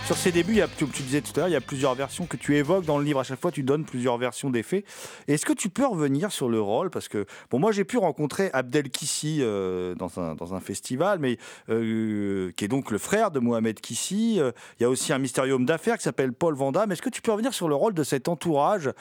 [0.06, 1.62] Sur ses débuts, il y a, tu, tu disais tout à l'heure, il y a
[1.62, 3.20] plusieurs versions que tu évoques dans le livre.
[3.20, 4.86] À chaque fois, tu donnes plusieurs versions des faits.
[5.28, 6.91] Est-ce que tu peux revenir sur le rôle?
[6.91, 11.18] Parce que, bon, moi, j'ai pu rencontrer Abdel Kissi euh, dans, un, dans un festival,
[11.18, 11.39] mais
[11.70, 14.39] euh, qui est donc le frère de Mohamed Kissi.
[14.39, 16.91] Euh, Il y a aussi un mystérieux homme d'affaires qui s'appelle Paul Vandamme.
[16.91, 18.91] Est-ce que tu peux revenir sur le rôle de cet entourage,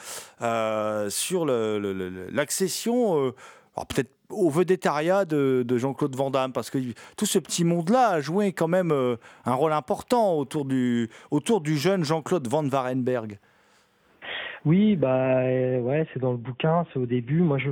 [1.09, 3.31] sur l'accession,
[3.75, 6.77] peut-être au vedettariat de, de Jean-Claude Van Damme, parce que
[7.17, 11.61] tout ce petit monde-là a joué quand même euh, un rôle important autour du, autour
[11.61, 13.39] du jeune Jean-Claude Van Warenberg.
[14.65, 17.41] Oui, bah euh, ouais, c'est dans le bouquin, c'est au début.
[17.41, 17.69] Moi, je,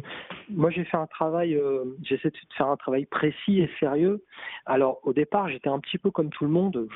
[0.52, 4.24] moi, j'ai fait un travail, euh, j'essaie de faire un travail précis et sérieux.
[4.68, 6.88] Alors, au départ, j'étais un petit peu comme tout le monde.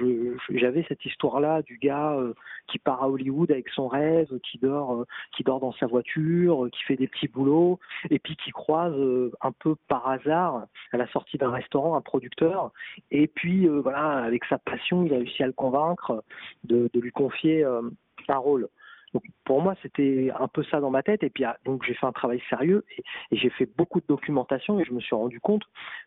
[0.51, 2.35] J'avais cette histoire-là du gars euh,
[2.67, 5.03] qui part à Hollywood avec son rêve, qui dort,
[5.35, 7.79] qui dort dans sa voiture, qui fait des petits boulots,
[8.11, 8.93] et puis qui croise
[9.41, 12.71] un peu par hasard à la sortie d'un restaurant un producteur.
[13.09, 16.23] Et puis, voilà, avec sa passion, il a réussi à le convaincre
[16.65, 18.69] de, lui confier un rôle.
[19.13, 21.23] Donc pour moi, c'était un peu ça dans ma tête.
[21.23, 24.79] Et puis ah, donc j'ai fait un travail sérieux et, j'ai fait beaucoup de documentation
[24.79, 25.63] et je me suis rendu compte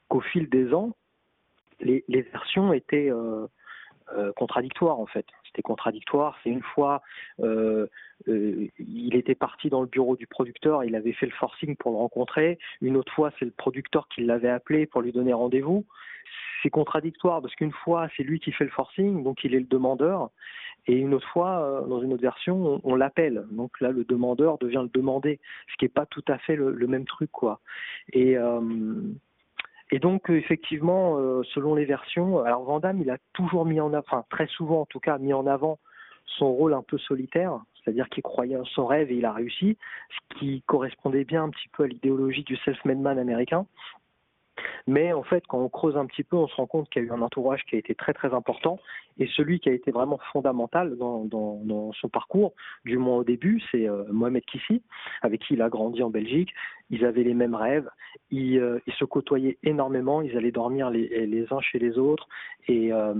[0.09, 0.95] qu'au fil des ans,
[1.81, 3.47] les, versions étaient euh,
[4.17, 5.27] euh, contradictoires en fait.
[5.47, 6.37] C'était contradictoire.
[6.43, 7.03] C'est une fois,
[7.41, 7.87] euh,
[8.27, 11.97] il était parti dans le bureau du producteur, il avait fait le forcing pour le
[11.97, 12.59] rencontrer.
[12.83, 15.87] Une autre fois, c'est le producteur qui l'avait appelé pour lui donner rendez-vous.
[16.63, 19.67] C'est contradictoire parce qu'une fois, c'est lui qui fait le forcing, donc il est le
[19.67, 20.31] demandeur.
[20.87, 23.45] Et une autre fois, euh, dans une autre version, on, l'appelle.
[23.51, 26.87] Donc là, le demandeur devient le demandé, ce qui n'est pas tout à fait le,
[26.87, 27.61] même truc, quoi.
[28.13, 28.61] Et, euh,
[30.01, 34.25] donc, effectivement, euh, selon les versions, alors Vandamme, il a toujours mis en avant, enfin
[34.31, 35.79] très souvent en tout cas, mis en avant
[36.27, 39.77] son rôle un peu solitaire, c'est-à-dire qu'il croyait en son rêve et il a réussi,
[40.11, 43.67] ce qui correspondait bien un petit peu à l'idéologie du self-made man américain.
[44.87, 47.05] Mais en fait, quand on creuse un petit peu, on se rend compte qu'il y
[47.05, 48.79] a eu un entourage qui a été très très important.
[49.19, 52.55] Et celui qui a été vraiment fondamental dans, son parcours,
[52.85, 54.83] du moins au début, c'est euh, Mohamed Kissi,
[55.23, 56.51] avec qui il a grandi en Belgique.
[56.91, 57.89] Ils avaient les mêmes rêves,
[58.31, 62.29] ils, euh, se côtoyaient énormément, ils allaient dormir les, les uns chez les autres.
[62.69, 63.15] Et, euh,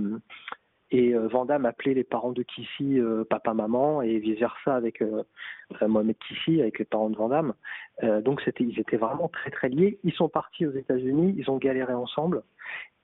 [0.91, 1.29] et euh,
[1.63, 5.23] appelait les parents de Kissi euh, papa-maman et vice-versa avec euh,
[5.81, 7.53] euh, Mohamed Kissi, avec les parents de Van Damme.
[8.03, 9.99] Euh, donc ils étaient vraiment très très liés.
[10.03, 12.43] Ils sont partis aux États-Unis, ils ont galéré ensemble.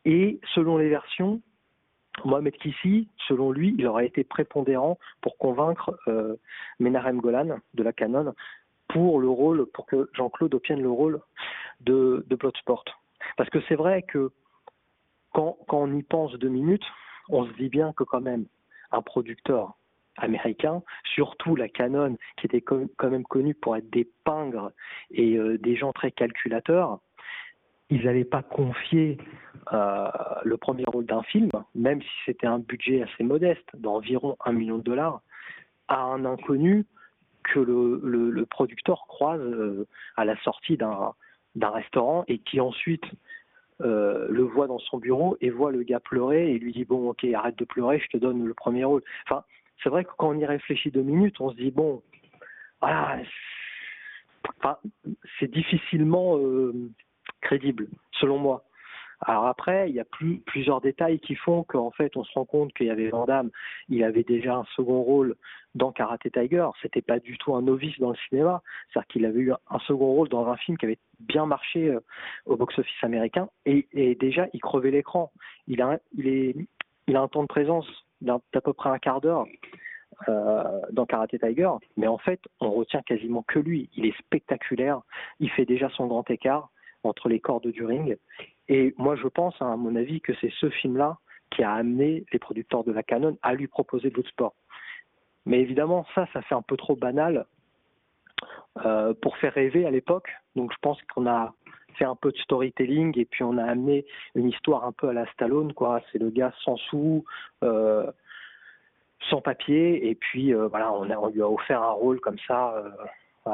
[0.05, 1.41] Et selon les versions,
[2.25, 5.97] Mohamed Kissi, selon lui, il aurait été prépondérant pour convaincre
[6.79, 8.33] Menachem Golan de la Canon
[8.87, 11.19] pour le rôle, pour que Jean-Claude obtienne le rôle
[11.81, 12.85] de, de Bloodsport.
[13.35, 14.31] Parce que c'est vrai que
[15.33, 16.85] quand on y pense deux minutes,
[17.29, 18.45] on se dit bien que quand même
[18.91, 19.77] un producteur
[20.17, 24.71] américain, surtout la Canon, qui était quand même connue pour être des pingres
[25.11, 26.99] et euh, des gens très calculateurs,
[27.89, 29.17] ils n'allaient pas confier
[29.73, 30.07] euh,
[30.43, 34.77] le premier rôle d'un film, même si c'était un budget assez modeste, d'environ un million
[34.77, 35.21] de dollars,
[35.87, 36.85] à un inconnu
[37.43, 43.05] que le, producteur croise euh, à la sortie d'un restaurant et qui ensuite
[43.81, 47.09] euh, le voit dans son bureau et voit le gars pleurer et lui dit bon
[47.09, 49.03] ok arrête de pleurer je te donne le premier rôle.
[49.25, 49.43] Enfin
[49.83, 52.01] c'est vrai que quand on y réfléchit deux minutes on se dit bon
[52.81, 53.19] voilà
[55.39, 56.73] c'est- difficilement euh,
[57.41, 58.63] crédible selon moi
[59.21, 62.45] alors après il y a plus, plusieurs détails qui font qu'en fait on se rend
[62.45, 63.49] compte qu'il y avait Van Damme
[63.89, 65.35] il avait déjà un second rôle
[65.77, 66.67] dans Karate Tiger.
[66.81, 68.61] C'était pas du tout un novice dans le cinéma.
[68.91, 71.99] C'est-à-dire qu'il avait eu un second rôle dans un film qui avait bien marché euh,
[72.45, 73.49] au box-office américain.
[73.65, 73.87] Et,
[74.19, 75.31] déjà il crevait l'écran.
[75.67, 77.87] Il a, un- temps de présence
[78.21, 79.45] d'à peu près un quart d'heure
[80.27, 83.89] euh, dans Karate Tiger, mais en fait on retient quasiment que lui.
[83.95, 85.01] Il est spectaculaire,
[85.39, 86.69] il fait déjà son grand écart
[87.03, 88.17] entre les cordes du ring
[88.69, 91.17] et moi je pense à mon avis que c'est ce film-là
[91.51, 94.53] qui a amené les producteurs de la Canon à lui proposer Bloodsport.
[95.45, 97.45] Mais évidemment ça, ça fait un peu trop banal
[98.85, 100.29] euh, pour faire rêver à l'époque.
[100.55, 101.53] Donc je pense qu'on a
[101.95, 104.05] fait un peu de storytelling et puis on a amené
[104.35, 106.01] une histoire un peu à la Stallone, quoi.
[106.11, 107.25] C'est le gars sans sous,
[107.63, 108.05] euh,
[109.29, 112.83] sans papier, et puis euh, voilà, on, lui a offert un rôle comme ça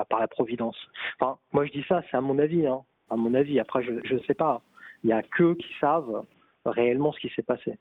[0.09, 0.75] par la providence.
[1.19, 2.81] Enfin, moi je dis ça, c'est à mon avis, hein.
[3.09, 3.59] À mon avis.
[3.59, 4.61] Après, je ne sais pas.
[5.03, 6.23] Il y a qu'eux qui savent
[6.65, 7.77] réellement ce qui s'est passé.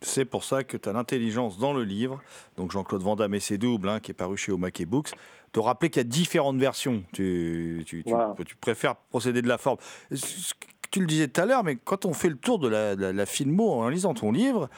[0.00, 2.20] C'est pour ça que tu as l'intelligence dans le livre,
[2.56, 5.10] donc Jean-Claude Van Damme et ses doubles, hein, qui est paru chez Omake Books,
[5.54, 7.04] de rappeler qu'il y a différentes versions.
[7.12, 8.34] Tu, tu, tu- Voilà.
[8.44, 9.78] tu préfères procéder de la forme.
[10.90, 13.12] Tu le disais tout à l'heure, mais quand on fait le tour de la, la-
[13.12, 14.68] la filmo en lisant ton livre,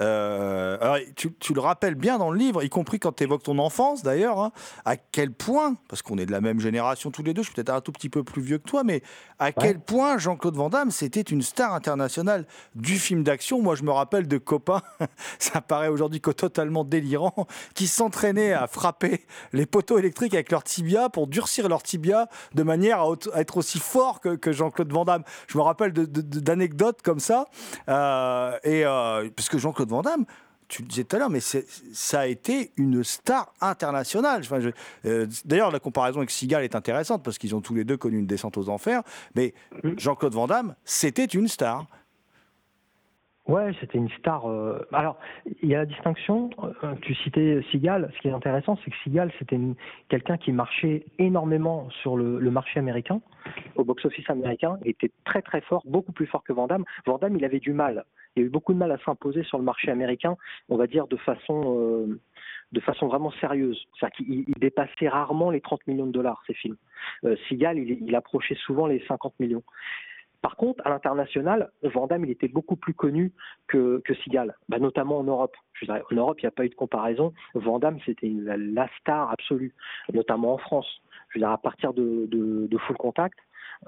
[0.00, 3.44] Euh, alors, tu, tu le rappelles bien dans le livre, y compris quand tu évoques
[3.44, 4.52] ton enfance d'ailleurs, hein,
[4.84, 7.54] à quel point, parce qu'on est de la même génération tous les deux, je suis
[7.54, 9.02] peut-être un tout petit peu plus vieux que toi, mais
[9.38, 13.60] à quel point Jean-Claude Van Damme, c'était une star internationale du film d'action.
[13.62, 14.82] Moi, je me rappelle de copains,
[15.38, 21.08] ça paraît aujourd'hui totalement délirant, qui s'entraînaient à frapper les poteaux électriques avec leur tibia
[21.08, 25.22] pour durcir leur tibia de manière à, être aussi fort que, que Jean-Claude Van Damme.
[25.46, 27.46] Je me rappelle de- de- de- d'anecdotes comme ça.
[27.88, 30.24] Euh, et euh, parce que Jean-Claude Van Damme,
[30.68, 34.40] tu le disais tout à l'heure, mais ça a été une star internationale.
[34.44, 34.60] Enfin,
[35.04, 38.18] euh, D'ailleurs, la comparaison avec Seagal est intéressante parce qu'ils ont tous les deux connu
[38.18, 39.02] une descente aux enfers.
[39.34, 39.54] Mais
[39.96, 41.86] Jean-Claude Van Damme, c'était une star.
[43.46, 44.46] Ouais, c'était une star.
[44.48, 45.18] euh, Alors,
[45.62, 46.48] il y a la distinction.
[46.82, 48.10] euh, Tu citais Seagal.
[48.14, 49.74] Ce qui est intéressant, c'est que Seagal, c'était une-
[50.08, 53.20] quelqu'un qui marchait énormément sur le, marché américain,
[53.76, 56.84] au box-office américain, était très très fort, beaucoup plus fort que Van Damme.
[57.36, 58.04] Il avait du mal.
[58.36, 60.36] Il a eu beaucoup de mal à s'imposer sur le marché américain,
[60.70, 62.18] on va dire de façon, euh,
[62.72, 63.86] de façon vraiment sérieuse.
[64.00, 66.76] C'est-à-dire qu'il il dépassait rarement les 30 millions de dollars, ces films.
[67.24, 69.62] Euh, Seagal, il, il approchait souvent les 50 millions.
[70.44, 73.32] Par contre, à l'international, Van Damme, il était beaucoup plus connu
[73.66, 75.56] que, que Seagal, bah, notamment en Europe.
[75.88, 77.32] En Europe, il n'y a pas eu de comparaison.
[77.54, 79.74] Van Damme, c'était la, star absolue,
[80.12, 81.00] notamment en France.
[81.30, 83.38] Je veux à partir de, de, Full Contact,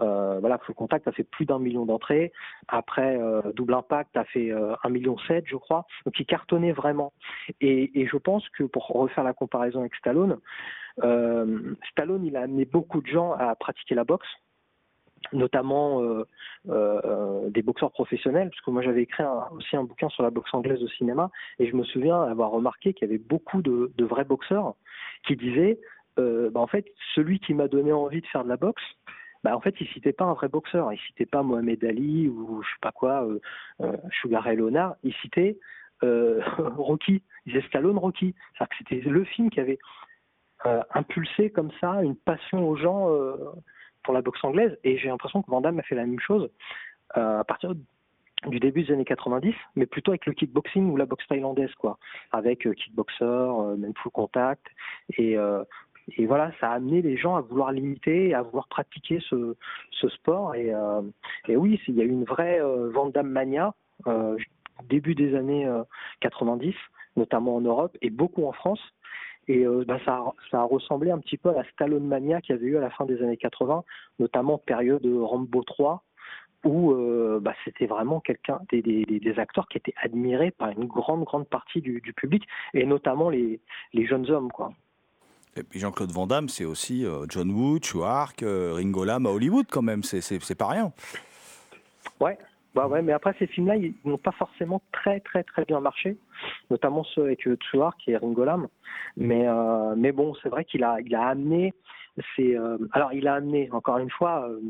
[0.00, 2.32] euh, voilà, Full Contact a fait plus d'un million d'entrées.
[2.68, 5.84] Après, euh, Double Impact a fait euh, un million sept, je crois.
[6.06, 7.12] Donc, il cartonnait vraiment.
[7.60, 10.38] Et, et je pense que pour refaire la comparaison avec Stallone,
[11.90, 14.26] Stallone, il a amené beaucoup de gens à pratiquer la boxe
[15.32, 16.26] notamment euh,
[16.68, 20.52] euh, des boxeurs professionnels, parce que moi j'avais écrit aussi un bouquin sur la boxe
[20.54, 24.04] anglaise au cinéma, et je me souviens avoir remarqué qu'il y avait beaucoup de, de
[24.04, 24.74] vrais boxeurs
[25.26, 25.78] qui disaient,
[26.18, 28.82] euh, bah, en fait, celui qui m'a donné envie de faire de la boxe,
[29.46, 32.62] bah, en fait, il citait pas un vrai boxeur, il citait pas Mohamed Ali ou
[32.62, 33.40] je sais pas quoi, euh,
[33.80, 35.56] euh, Sugar Ray Leonard, il citait
[36.02, 36.42] euh,
[36.76, 39.78] Rocky, il disait Stallone Rocky, c'est-à-dire que c'était le film qui avait
[40.94, 43.08] impulsé comme ça une passion aux gens
[44.06, 46.48] pour la boxe anglaise et j'ai l'impression que Van Damme a fait la même chose
[47.16, 47.74] euh, à partir
[48.46, 51.98] du début des années 90, mais plutôt avec le kickboxing ou la boxe thaïlandaise, quoi,
[52.30, 54.64] avec euh, kickboxer, euh, même full contact,
[55.18, 55.36] et,
[56.24, 59.56] voilà, ça a amené les gens à vouloir l'imiter, à vouloir pratiquer ce,
[60.08, 60.72] sport, et,
[61.48, 63.74] oui, il y a eu une vraie euh, Van Damme mania
[64.88, 65.82] début des années euh,
[66.20, 66.74] 90,
[67.16, 68.80] notamment en Europe et beaucoup en France.
[69.48, 72.40] Et euh, bah, ça, a- ça a ressemblé un petit peu à la Stallone Mania
[72.40, 73.84] qu'il y avait eu à la fin des années 80,
[74.18, 76.02] notamment période Rambo 3,
[76.64, 80.70] où euh, bah, c'était vraiment quelqu'un des, des, des- des acteurs qui étaient admirés par
[80.70, 82.42] une grande grande partie du, du public
[82.74, 83.60] et notamment les,
[83.92, 84.72] les jeunes hommes quoi.
[85.58, 89.30] Et puis Jean-Claude Van Damme, c'est aussi euh, John Woo, Shuark, euh, Ringo Lam à
[89.30, 90.02] Hollywood quand même.
[90.02, 90.92] C'est pas rien.
[92.20, 92.36] Ouais.
[92.76, 96.18] Bah ouais, mais après ces films-là, ils n'ont pas forcément très très très bien marché,
[96.68, 98.68] notamment ceux avec euh, Tsuar qui est Ringo Lam.
[99.16, 101.72] Mais euh, mais bon, c'est vrai qu'il a il a amené
[102.36, 104.60] c'est euh, alors il a amené encore une fois euh,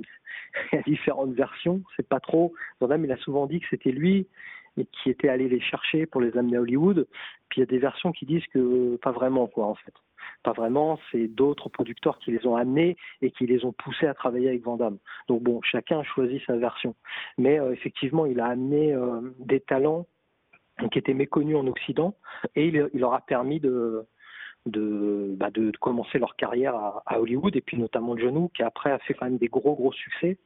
[0.72, 2.54] y a différentes versions, c'est pas trop.
[2.80, 4.28] Van Damme, il a souvent dit que c'était lui
[4.76, 7.08] et qui était allé les chercher pour les amener à Hollywood.
[7.48, 9.94] Puis il y a des versions qui disent que pas vraiment quoi en fait.
[10.42, 14.14] Pas vraiment, c'est d'autres producteurs qui les ont amenés et qui les ont poussés à
[14.14, 14.98] travailler avec Van Damme.
[15.28, 16.94] Donc bon, chacun a choisi sa version.
[17.38, 20.06] Mais euh, effectivement, il a amené euh, des talents
[20.92, 22.14] qui étaient méconnus en Occident
[22.54, 24.04] et il, leur a permis de,
[24.66, 28.62] de, bah, de, de commencer leur carrière à, Hollywood et puis notamment John Woo qui
[28.62, 30.36] après a fait quand même des gros gros succès.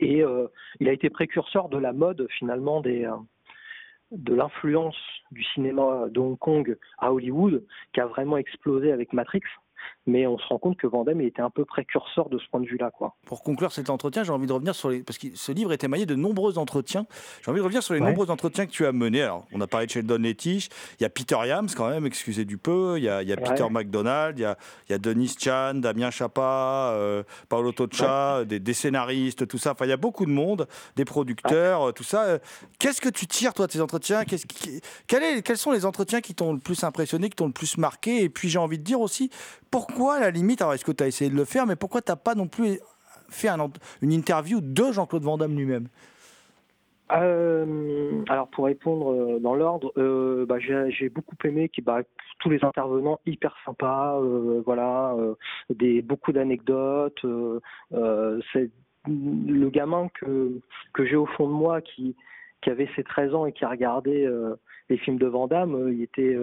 [0.00, 0.48] Et euh,
[0.80, 3.08] il a été précurseur de la mode finalement des,
[4.10, 4.96] de l'influence
[5.30, 9.42] du cinéma de Hong Kong à Hollywood qui a vraiment explosé avec Matrix.
[10.06, 12.44] Mais on se rend compte que Van Damme il était un peu précurseur de ce
[12.50, 13.14] point de vue-là, quoi.
[13.26, 15.02] Pour conclure cet entretien, j'ai envie de revenir sur les.
[15.02, 17.06] Parce que ce livre est émaillé de nombreux entretiens.
[17.44, 18.06] J'ai envie de revenir sur les Ouais.
[18.08, 19.22] nombreux entretiens que tu as menés.
[19.22, 20.68] Alors, on a parlé de Sheldon Lettich.
[20.98, 22.94] Il y a Peter Yams, quand même, excusez du peu.
[22.98, 23.42] Il y a, il y a Ouais.
[23.42, 24.38] Peter McDonald.
[24.38, 24.56] Il y a,
[24.88, 29.72] il y a Denis Chan, Damien Chapa, euh, Paolo Toccia, des, des scénaristes, tout ça.
[29.72, 30.66] Enfin, il y a beaucoup de monde,
[30.96, 32.22] des producteurs, euh, tout ça.
[32.24, 32.38] Euh,
[32.78, 34.24] Qu'est-ce que tu tires, toi, de ces entretiens?
[34.24, 37.46] Qu'est-ce qui- quel est- Quels sont les entretiens qui t'ont le plus impressionné, qui t'ont
[37.46, 38.22] le plus marqué?
[38.22, 39.30] Et puis, j'ai envie de dire aussi,
[39.70, 42.02] pourquoi, à la limite, alors est-ce que tu as essayé de le faire, mais pourquoi
[42.02, 42.80] tu n'as pas non plus
[43.28, 43.48] fait
[44.02, 45.88] une interview de Jean-Claude Van Damme lui-même?
[47.12, 52.02] Euh, alors pour répondre euh, dans l'ordre, euh, bah, j'ai beaucoup aimé bah,
[52.38, 54.20] tous les intervenants hyper sympas,
[54.64, 55.16] voilà,
[56.04, 57.24] beaucoup d'anecdotes.
[57.24, 57.60] le
[59.70, 60.60] gamin que
[60.98, 62.14] j'ai au fond de moi qui
[62.60, 64.26] qui avait ses 13 ans et qui regardait
[64.88, 66.36] les films de Van Damme, il était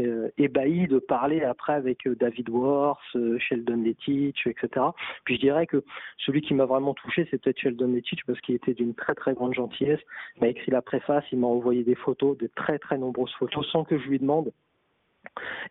[0.00, 4.86] euh, ébahi de parler après avec euh, David Worth, euh, Sheldon Lettich, etc.
[5.24, 5.84] Puis je dirais que
[6.18, 9.34] celui qui m'a vraiment touché, c'est peut-être Sheldon Lettich parce qu'il était d'une très très
[9.34, 10.00] grande gentillesse.
[10.36, 13.66] Il m'a écrit la préface, il m'a envoyé des photos, de très très nombreuses photos,
[13.70, 14.52] sans que je lui demande.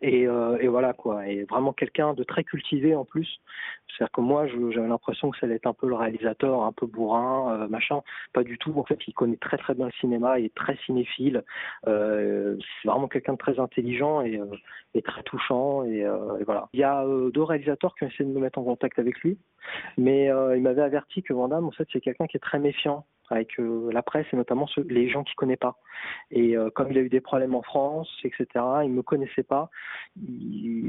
[0.00, 3.40] Et, euh, et voilà quoi, et vraiment quelqu'un de très cultivé en plus.
[3.88, 6.86] C'est-à-dire que moi, j'avais l'impression que ça allait être un peu le réalisateur, un peu
[6.86, 8.00] bourrin, euh, machin.
[8.32, 8.72] Pas du tout.
[8.76, 11.42] En fait, il connaît très très bien le cinéma, il est très cinéphile.
[11.86, 14.40] Euh, c'est vraiment quelqu'un de très intelligent et,
[15.04, 15.84] très touchant.
[15.84, 16.06] Et,
[16.44, 16.68] voilà.
[16.72, 19.38] Il y a deux réalisateurs qui ont essayé de me mettre en contact avec lui,
[19.96, 23.04] mais il m'avait averti que Van Damme, en fait, c'est quelqu'un qui est très méfiant
[23.30, 25.76] avec euh, la presse et notamment les gens qui connaît pas.
[26.30, 28.46] Et euh, comme il a eu des problèmes en France, etc.,
[28.84, 29.70] il me connaissait pas.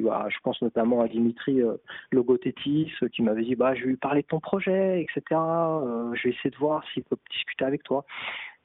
[0.02, 1.76] Voilà, je pense notamment à Dimitri euh,
[2.12, 5.22] Logothetis euh, qui m'avait dit bah je vais lui parler de ton projet, etc.
[5.32, 8.06] Je vais essayer de voir s'il peut discuter avec toi.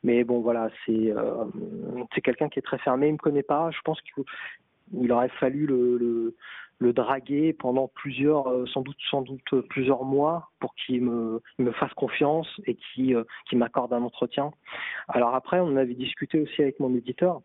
[0.03, 3.71] Mais bon voilà, c'est quelqu'un qui est très fermé, il me connaît pas.
[3.71, 4.25] Je pense qu'il
[4.93, 6.37] il aurait fallu le,
[6.79, 11.73] le draguer pendant plusieurs, euh, sans doute, sans doute plusieurs mois pour qu'il me, me
[11.73, 14.53] fasse confiance et qu'il euh, qu'il m'accorde un entretien.
[15.09, 17.41] Alors après, on avait discuté aussi avec mon éditeur.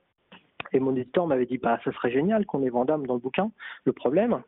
[0.72, 3.52] Et mon éditeur m'avait dit, bah, ça serait génial qu'on ait Vandame dans le bouquin.
[3.86, 4.44] Le problème,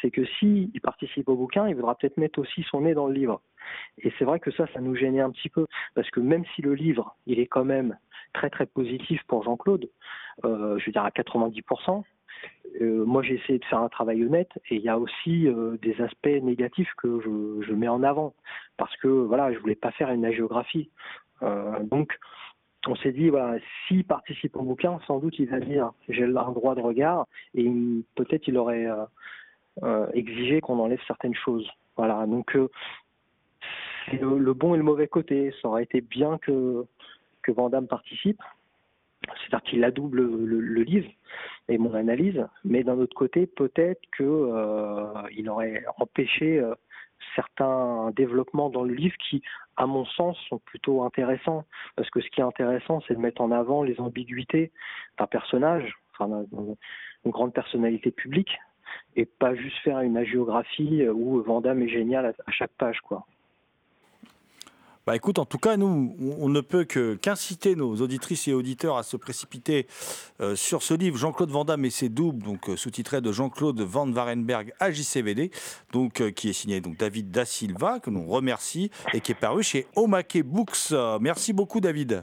[0.00, 3.14] c'est que s'il participe au bouquin, il voudra peut-être mettre aussi son nez dans le
[3.14, 3.40] livre.
[3.98, 5.66] Et c'est vrai que ça, ça nous gênait un petit peu.
[5.94, 7.96] Parce que même si le livre, il est quand même
[8.32, 9.88] très, très positif pour Jean-Claude,
[10.44, 12.02] euh, je veux dire à 90%,
[12.80, 15.76] euh, moi, j'ai essayé de faire un travail honnête et il y a aussi euh,
[15.82, 18.34] des aspects négatifs que je, mets en avant
[18.76, 20.90] parce que voilà, je voulais pas faire une agiographie.
[21.42, 22.18] Euh, donc,
[22.86, 26.52] on s'est dit voilà, s'il participe au bouquin, sans doute il va dire j'ai un
[26.52, 27.64] droit de regard et
[28.14, 28.86] peut-être il aurait
[30.12, 31.66] exigé qu'on enlève certaines choses.
[31.96, 32.58] Voilà, donc
[34.10, 35.54] c'est le, bon et le mauvais côté.
[35.62, 36.84] Ça aurait été bien que
[37.42, 37.52] que
[37.86, 38.42] participe,
[39.26, 41.08] c'est-à-dire qu'il adouble le, le livre
[41.68, 46.74] et mon analyse, mais d'un autre côté, peut-être que euh, aurait empêché euh,
[47.34, 49.42] certains développements dans le livre qui,
[49.76, 51.64] à mon sens, sont plutôt intéressants.
[51.96, 54.72] Parce que ce qui est intéressant, c'est de mettre en avant les ambiguïtés
[55.18, 56.74] d'un personnage, enfin d'un- d'un-
[57.22, 58.58] d'une grande personnalité publique,
[59.16, 63.26] et pas juste faire une agiographie où Vandame est génial à, à chaque page, quoi.
[65.06, 69.02] Bah écoute, en tout cas, nous, on ne peut qu'inciter nos auditrices et auditeurs à
[69.02, 69.86] se précipiter
[70.40, 73.82] euh, sur ce livre Jean-Claude Van Damme et ses doubles, donc euh, sous-titré de Jean-Claude
[73.82, 75.50] Van Warenberg à JCVD,
[75.92, 79.38] donc euh, qui est signé donc David Da Silva que l'on remercie et qui est
[79.38, 80.94] paru chez Omake Books.
[81.20, 82.22] Merci beaucoup David.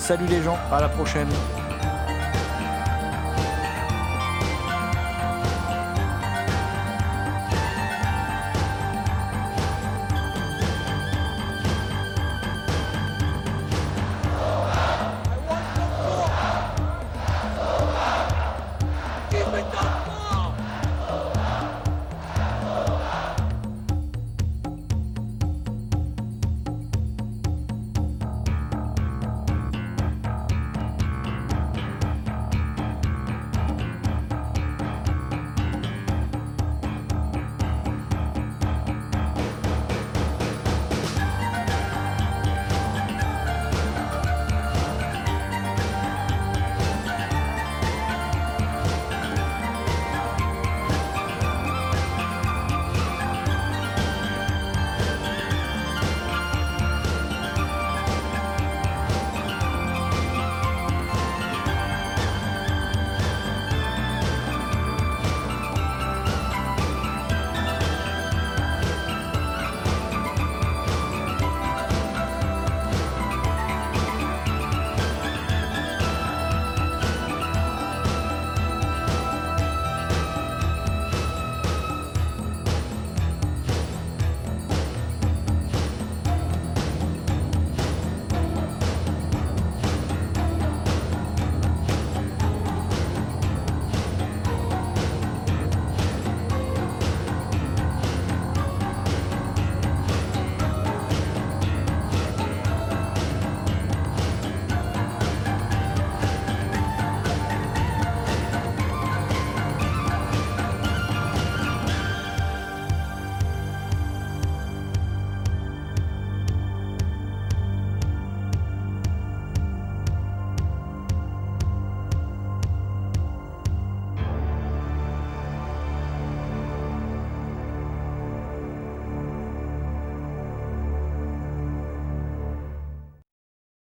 [0.00, 1.28] Salut les gens, à la prochaine.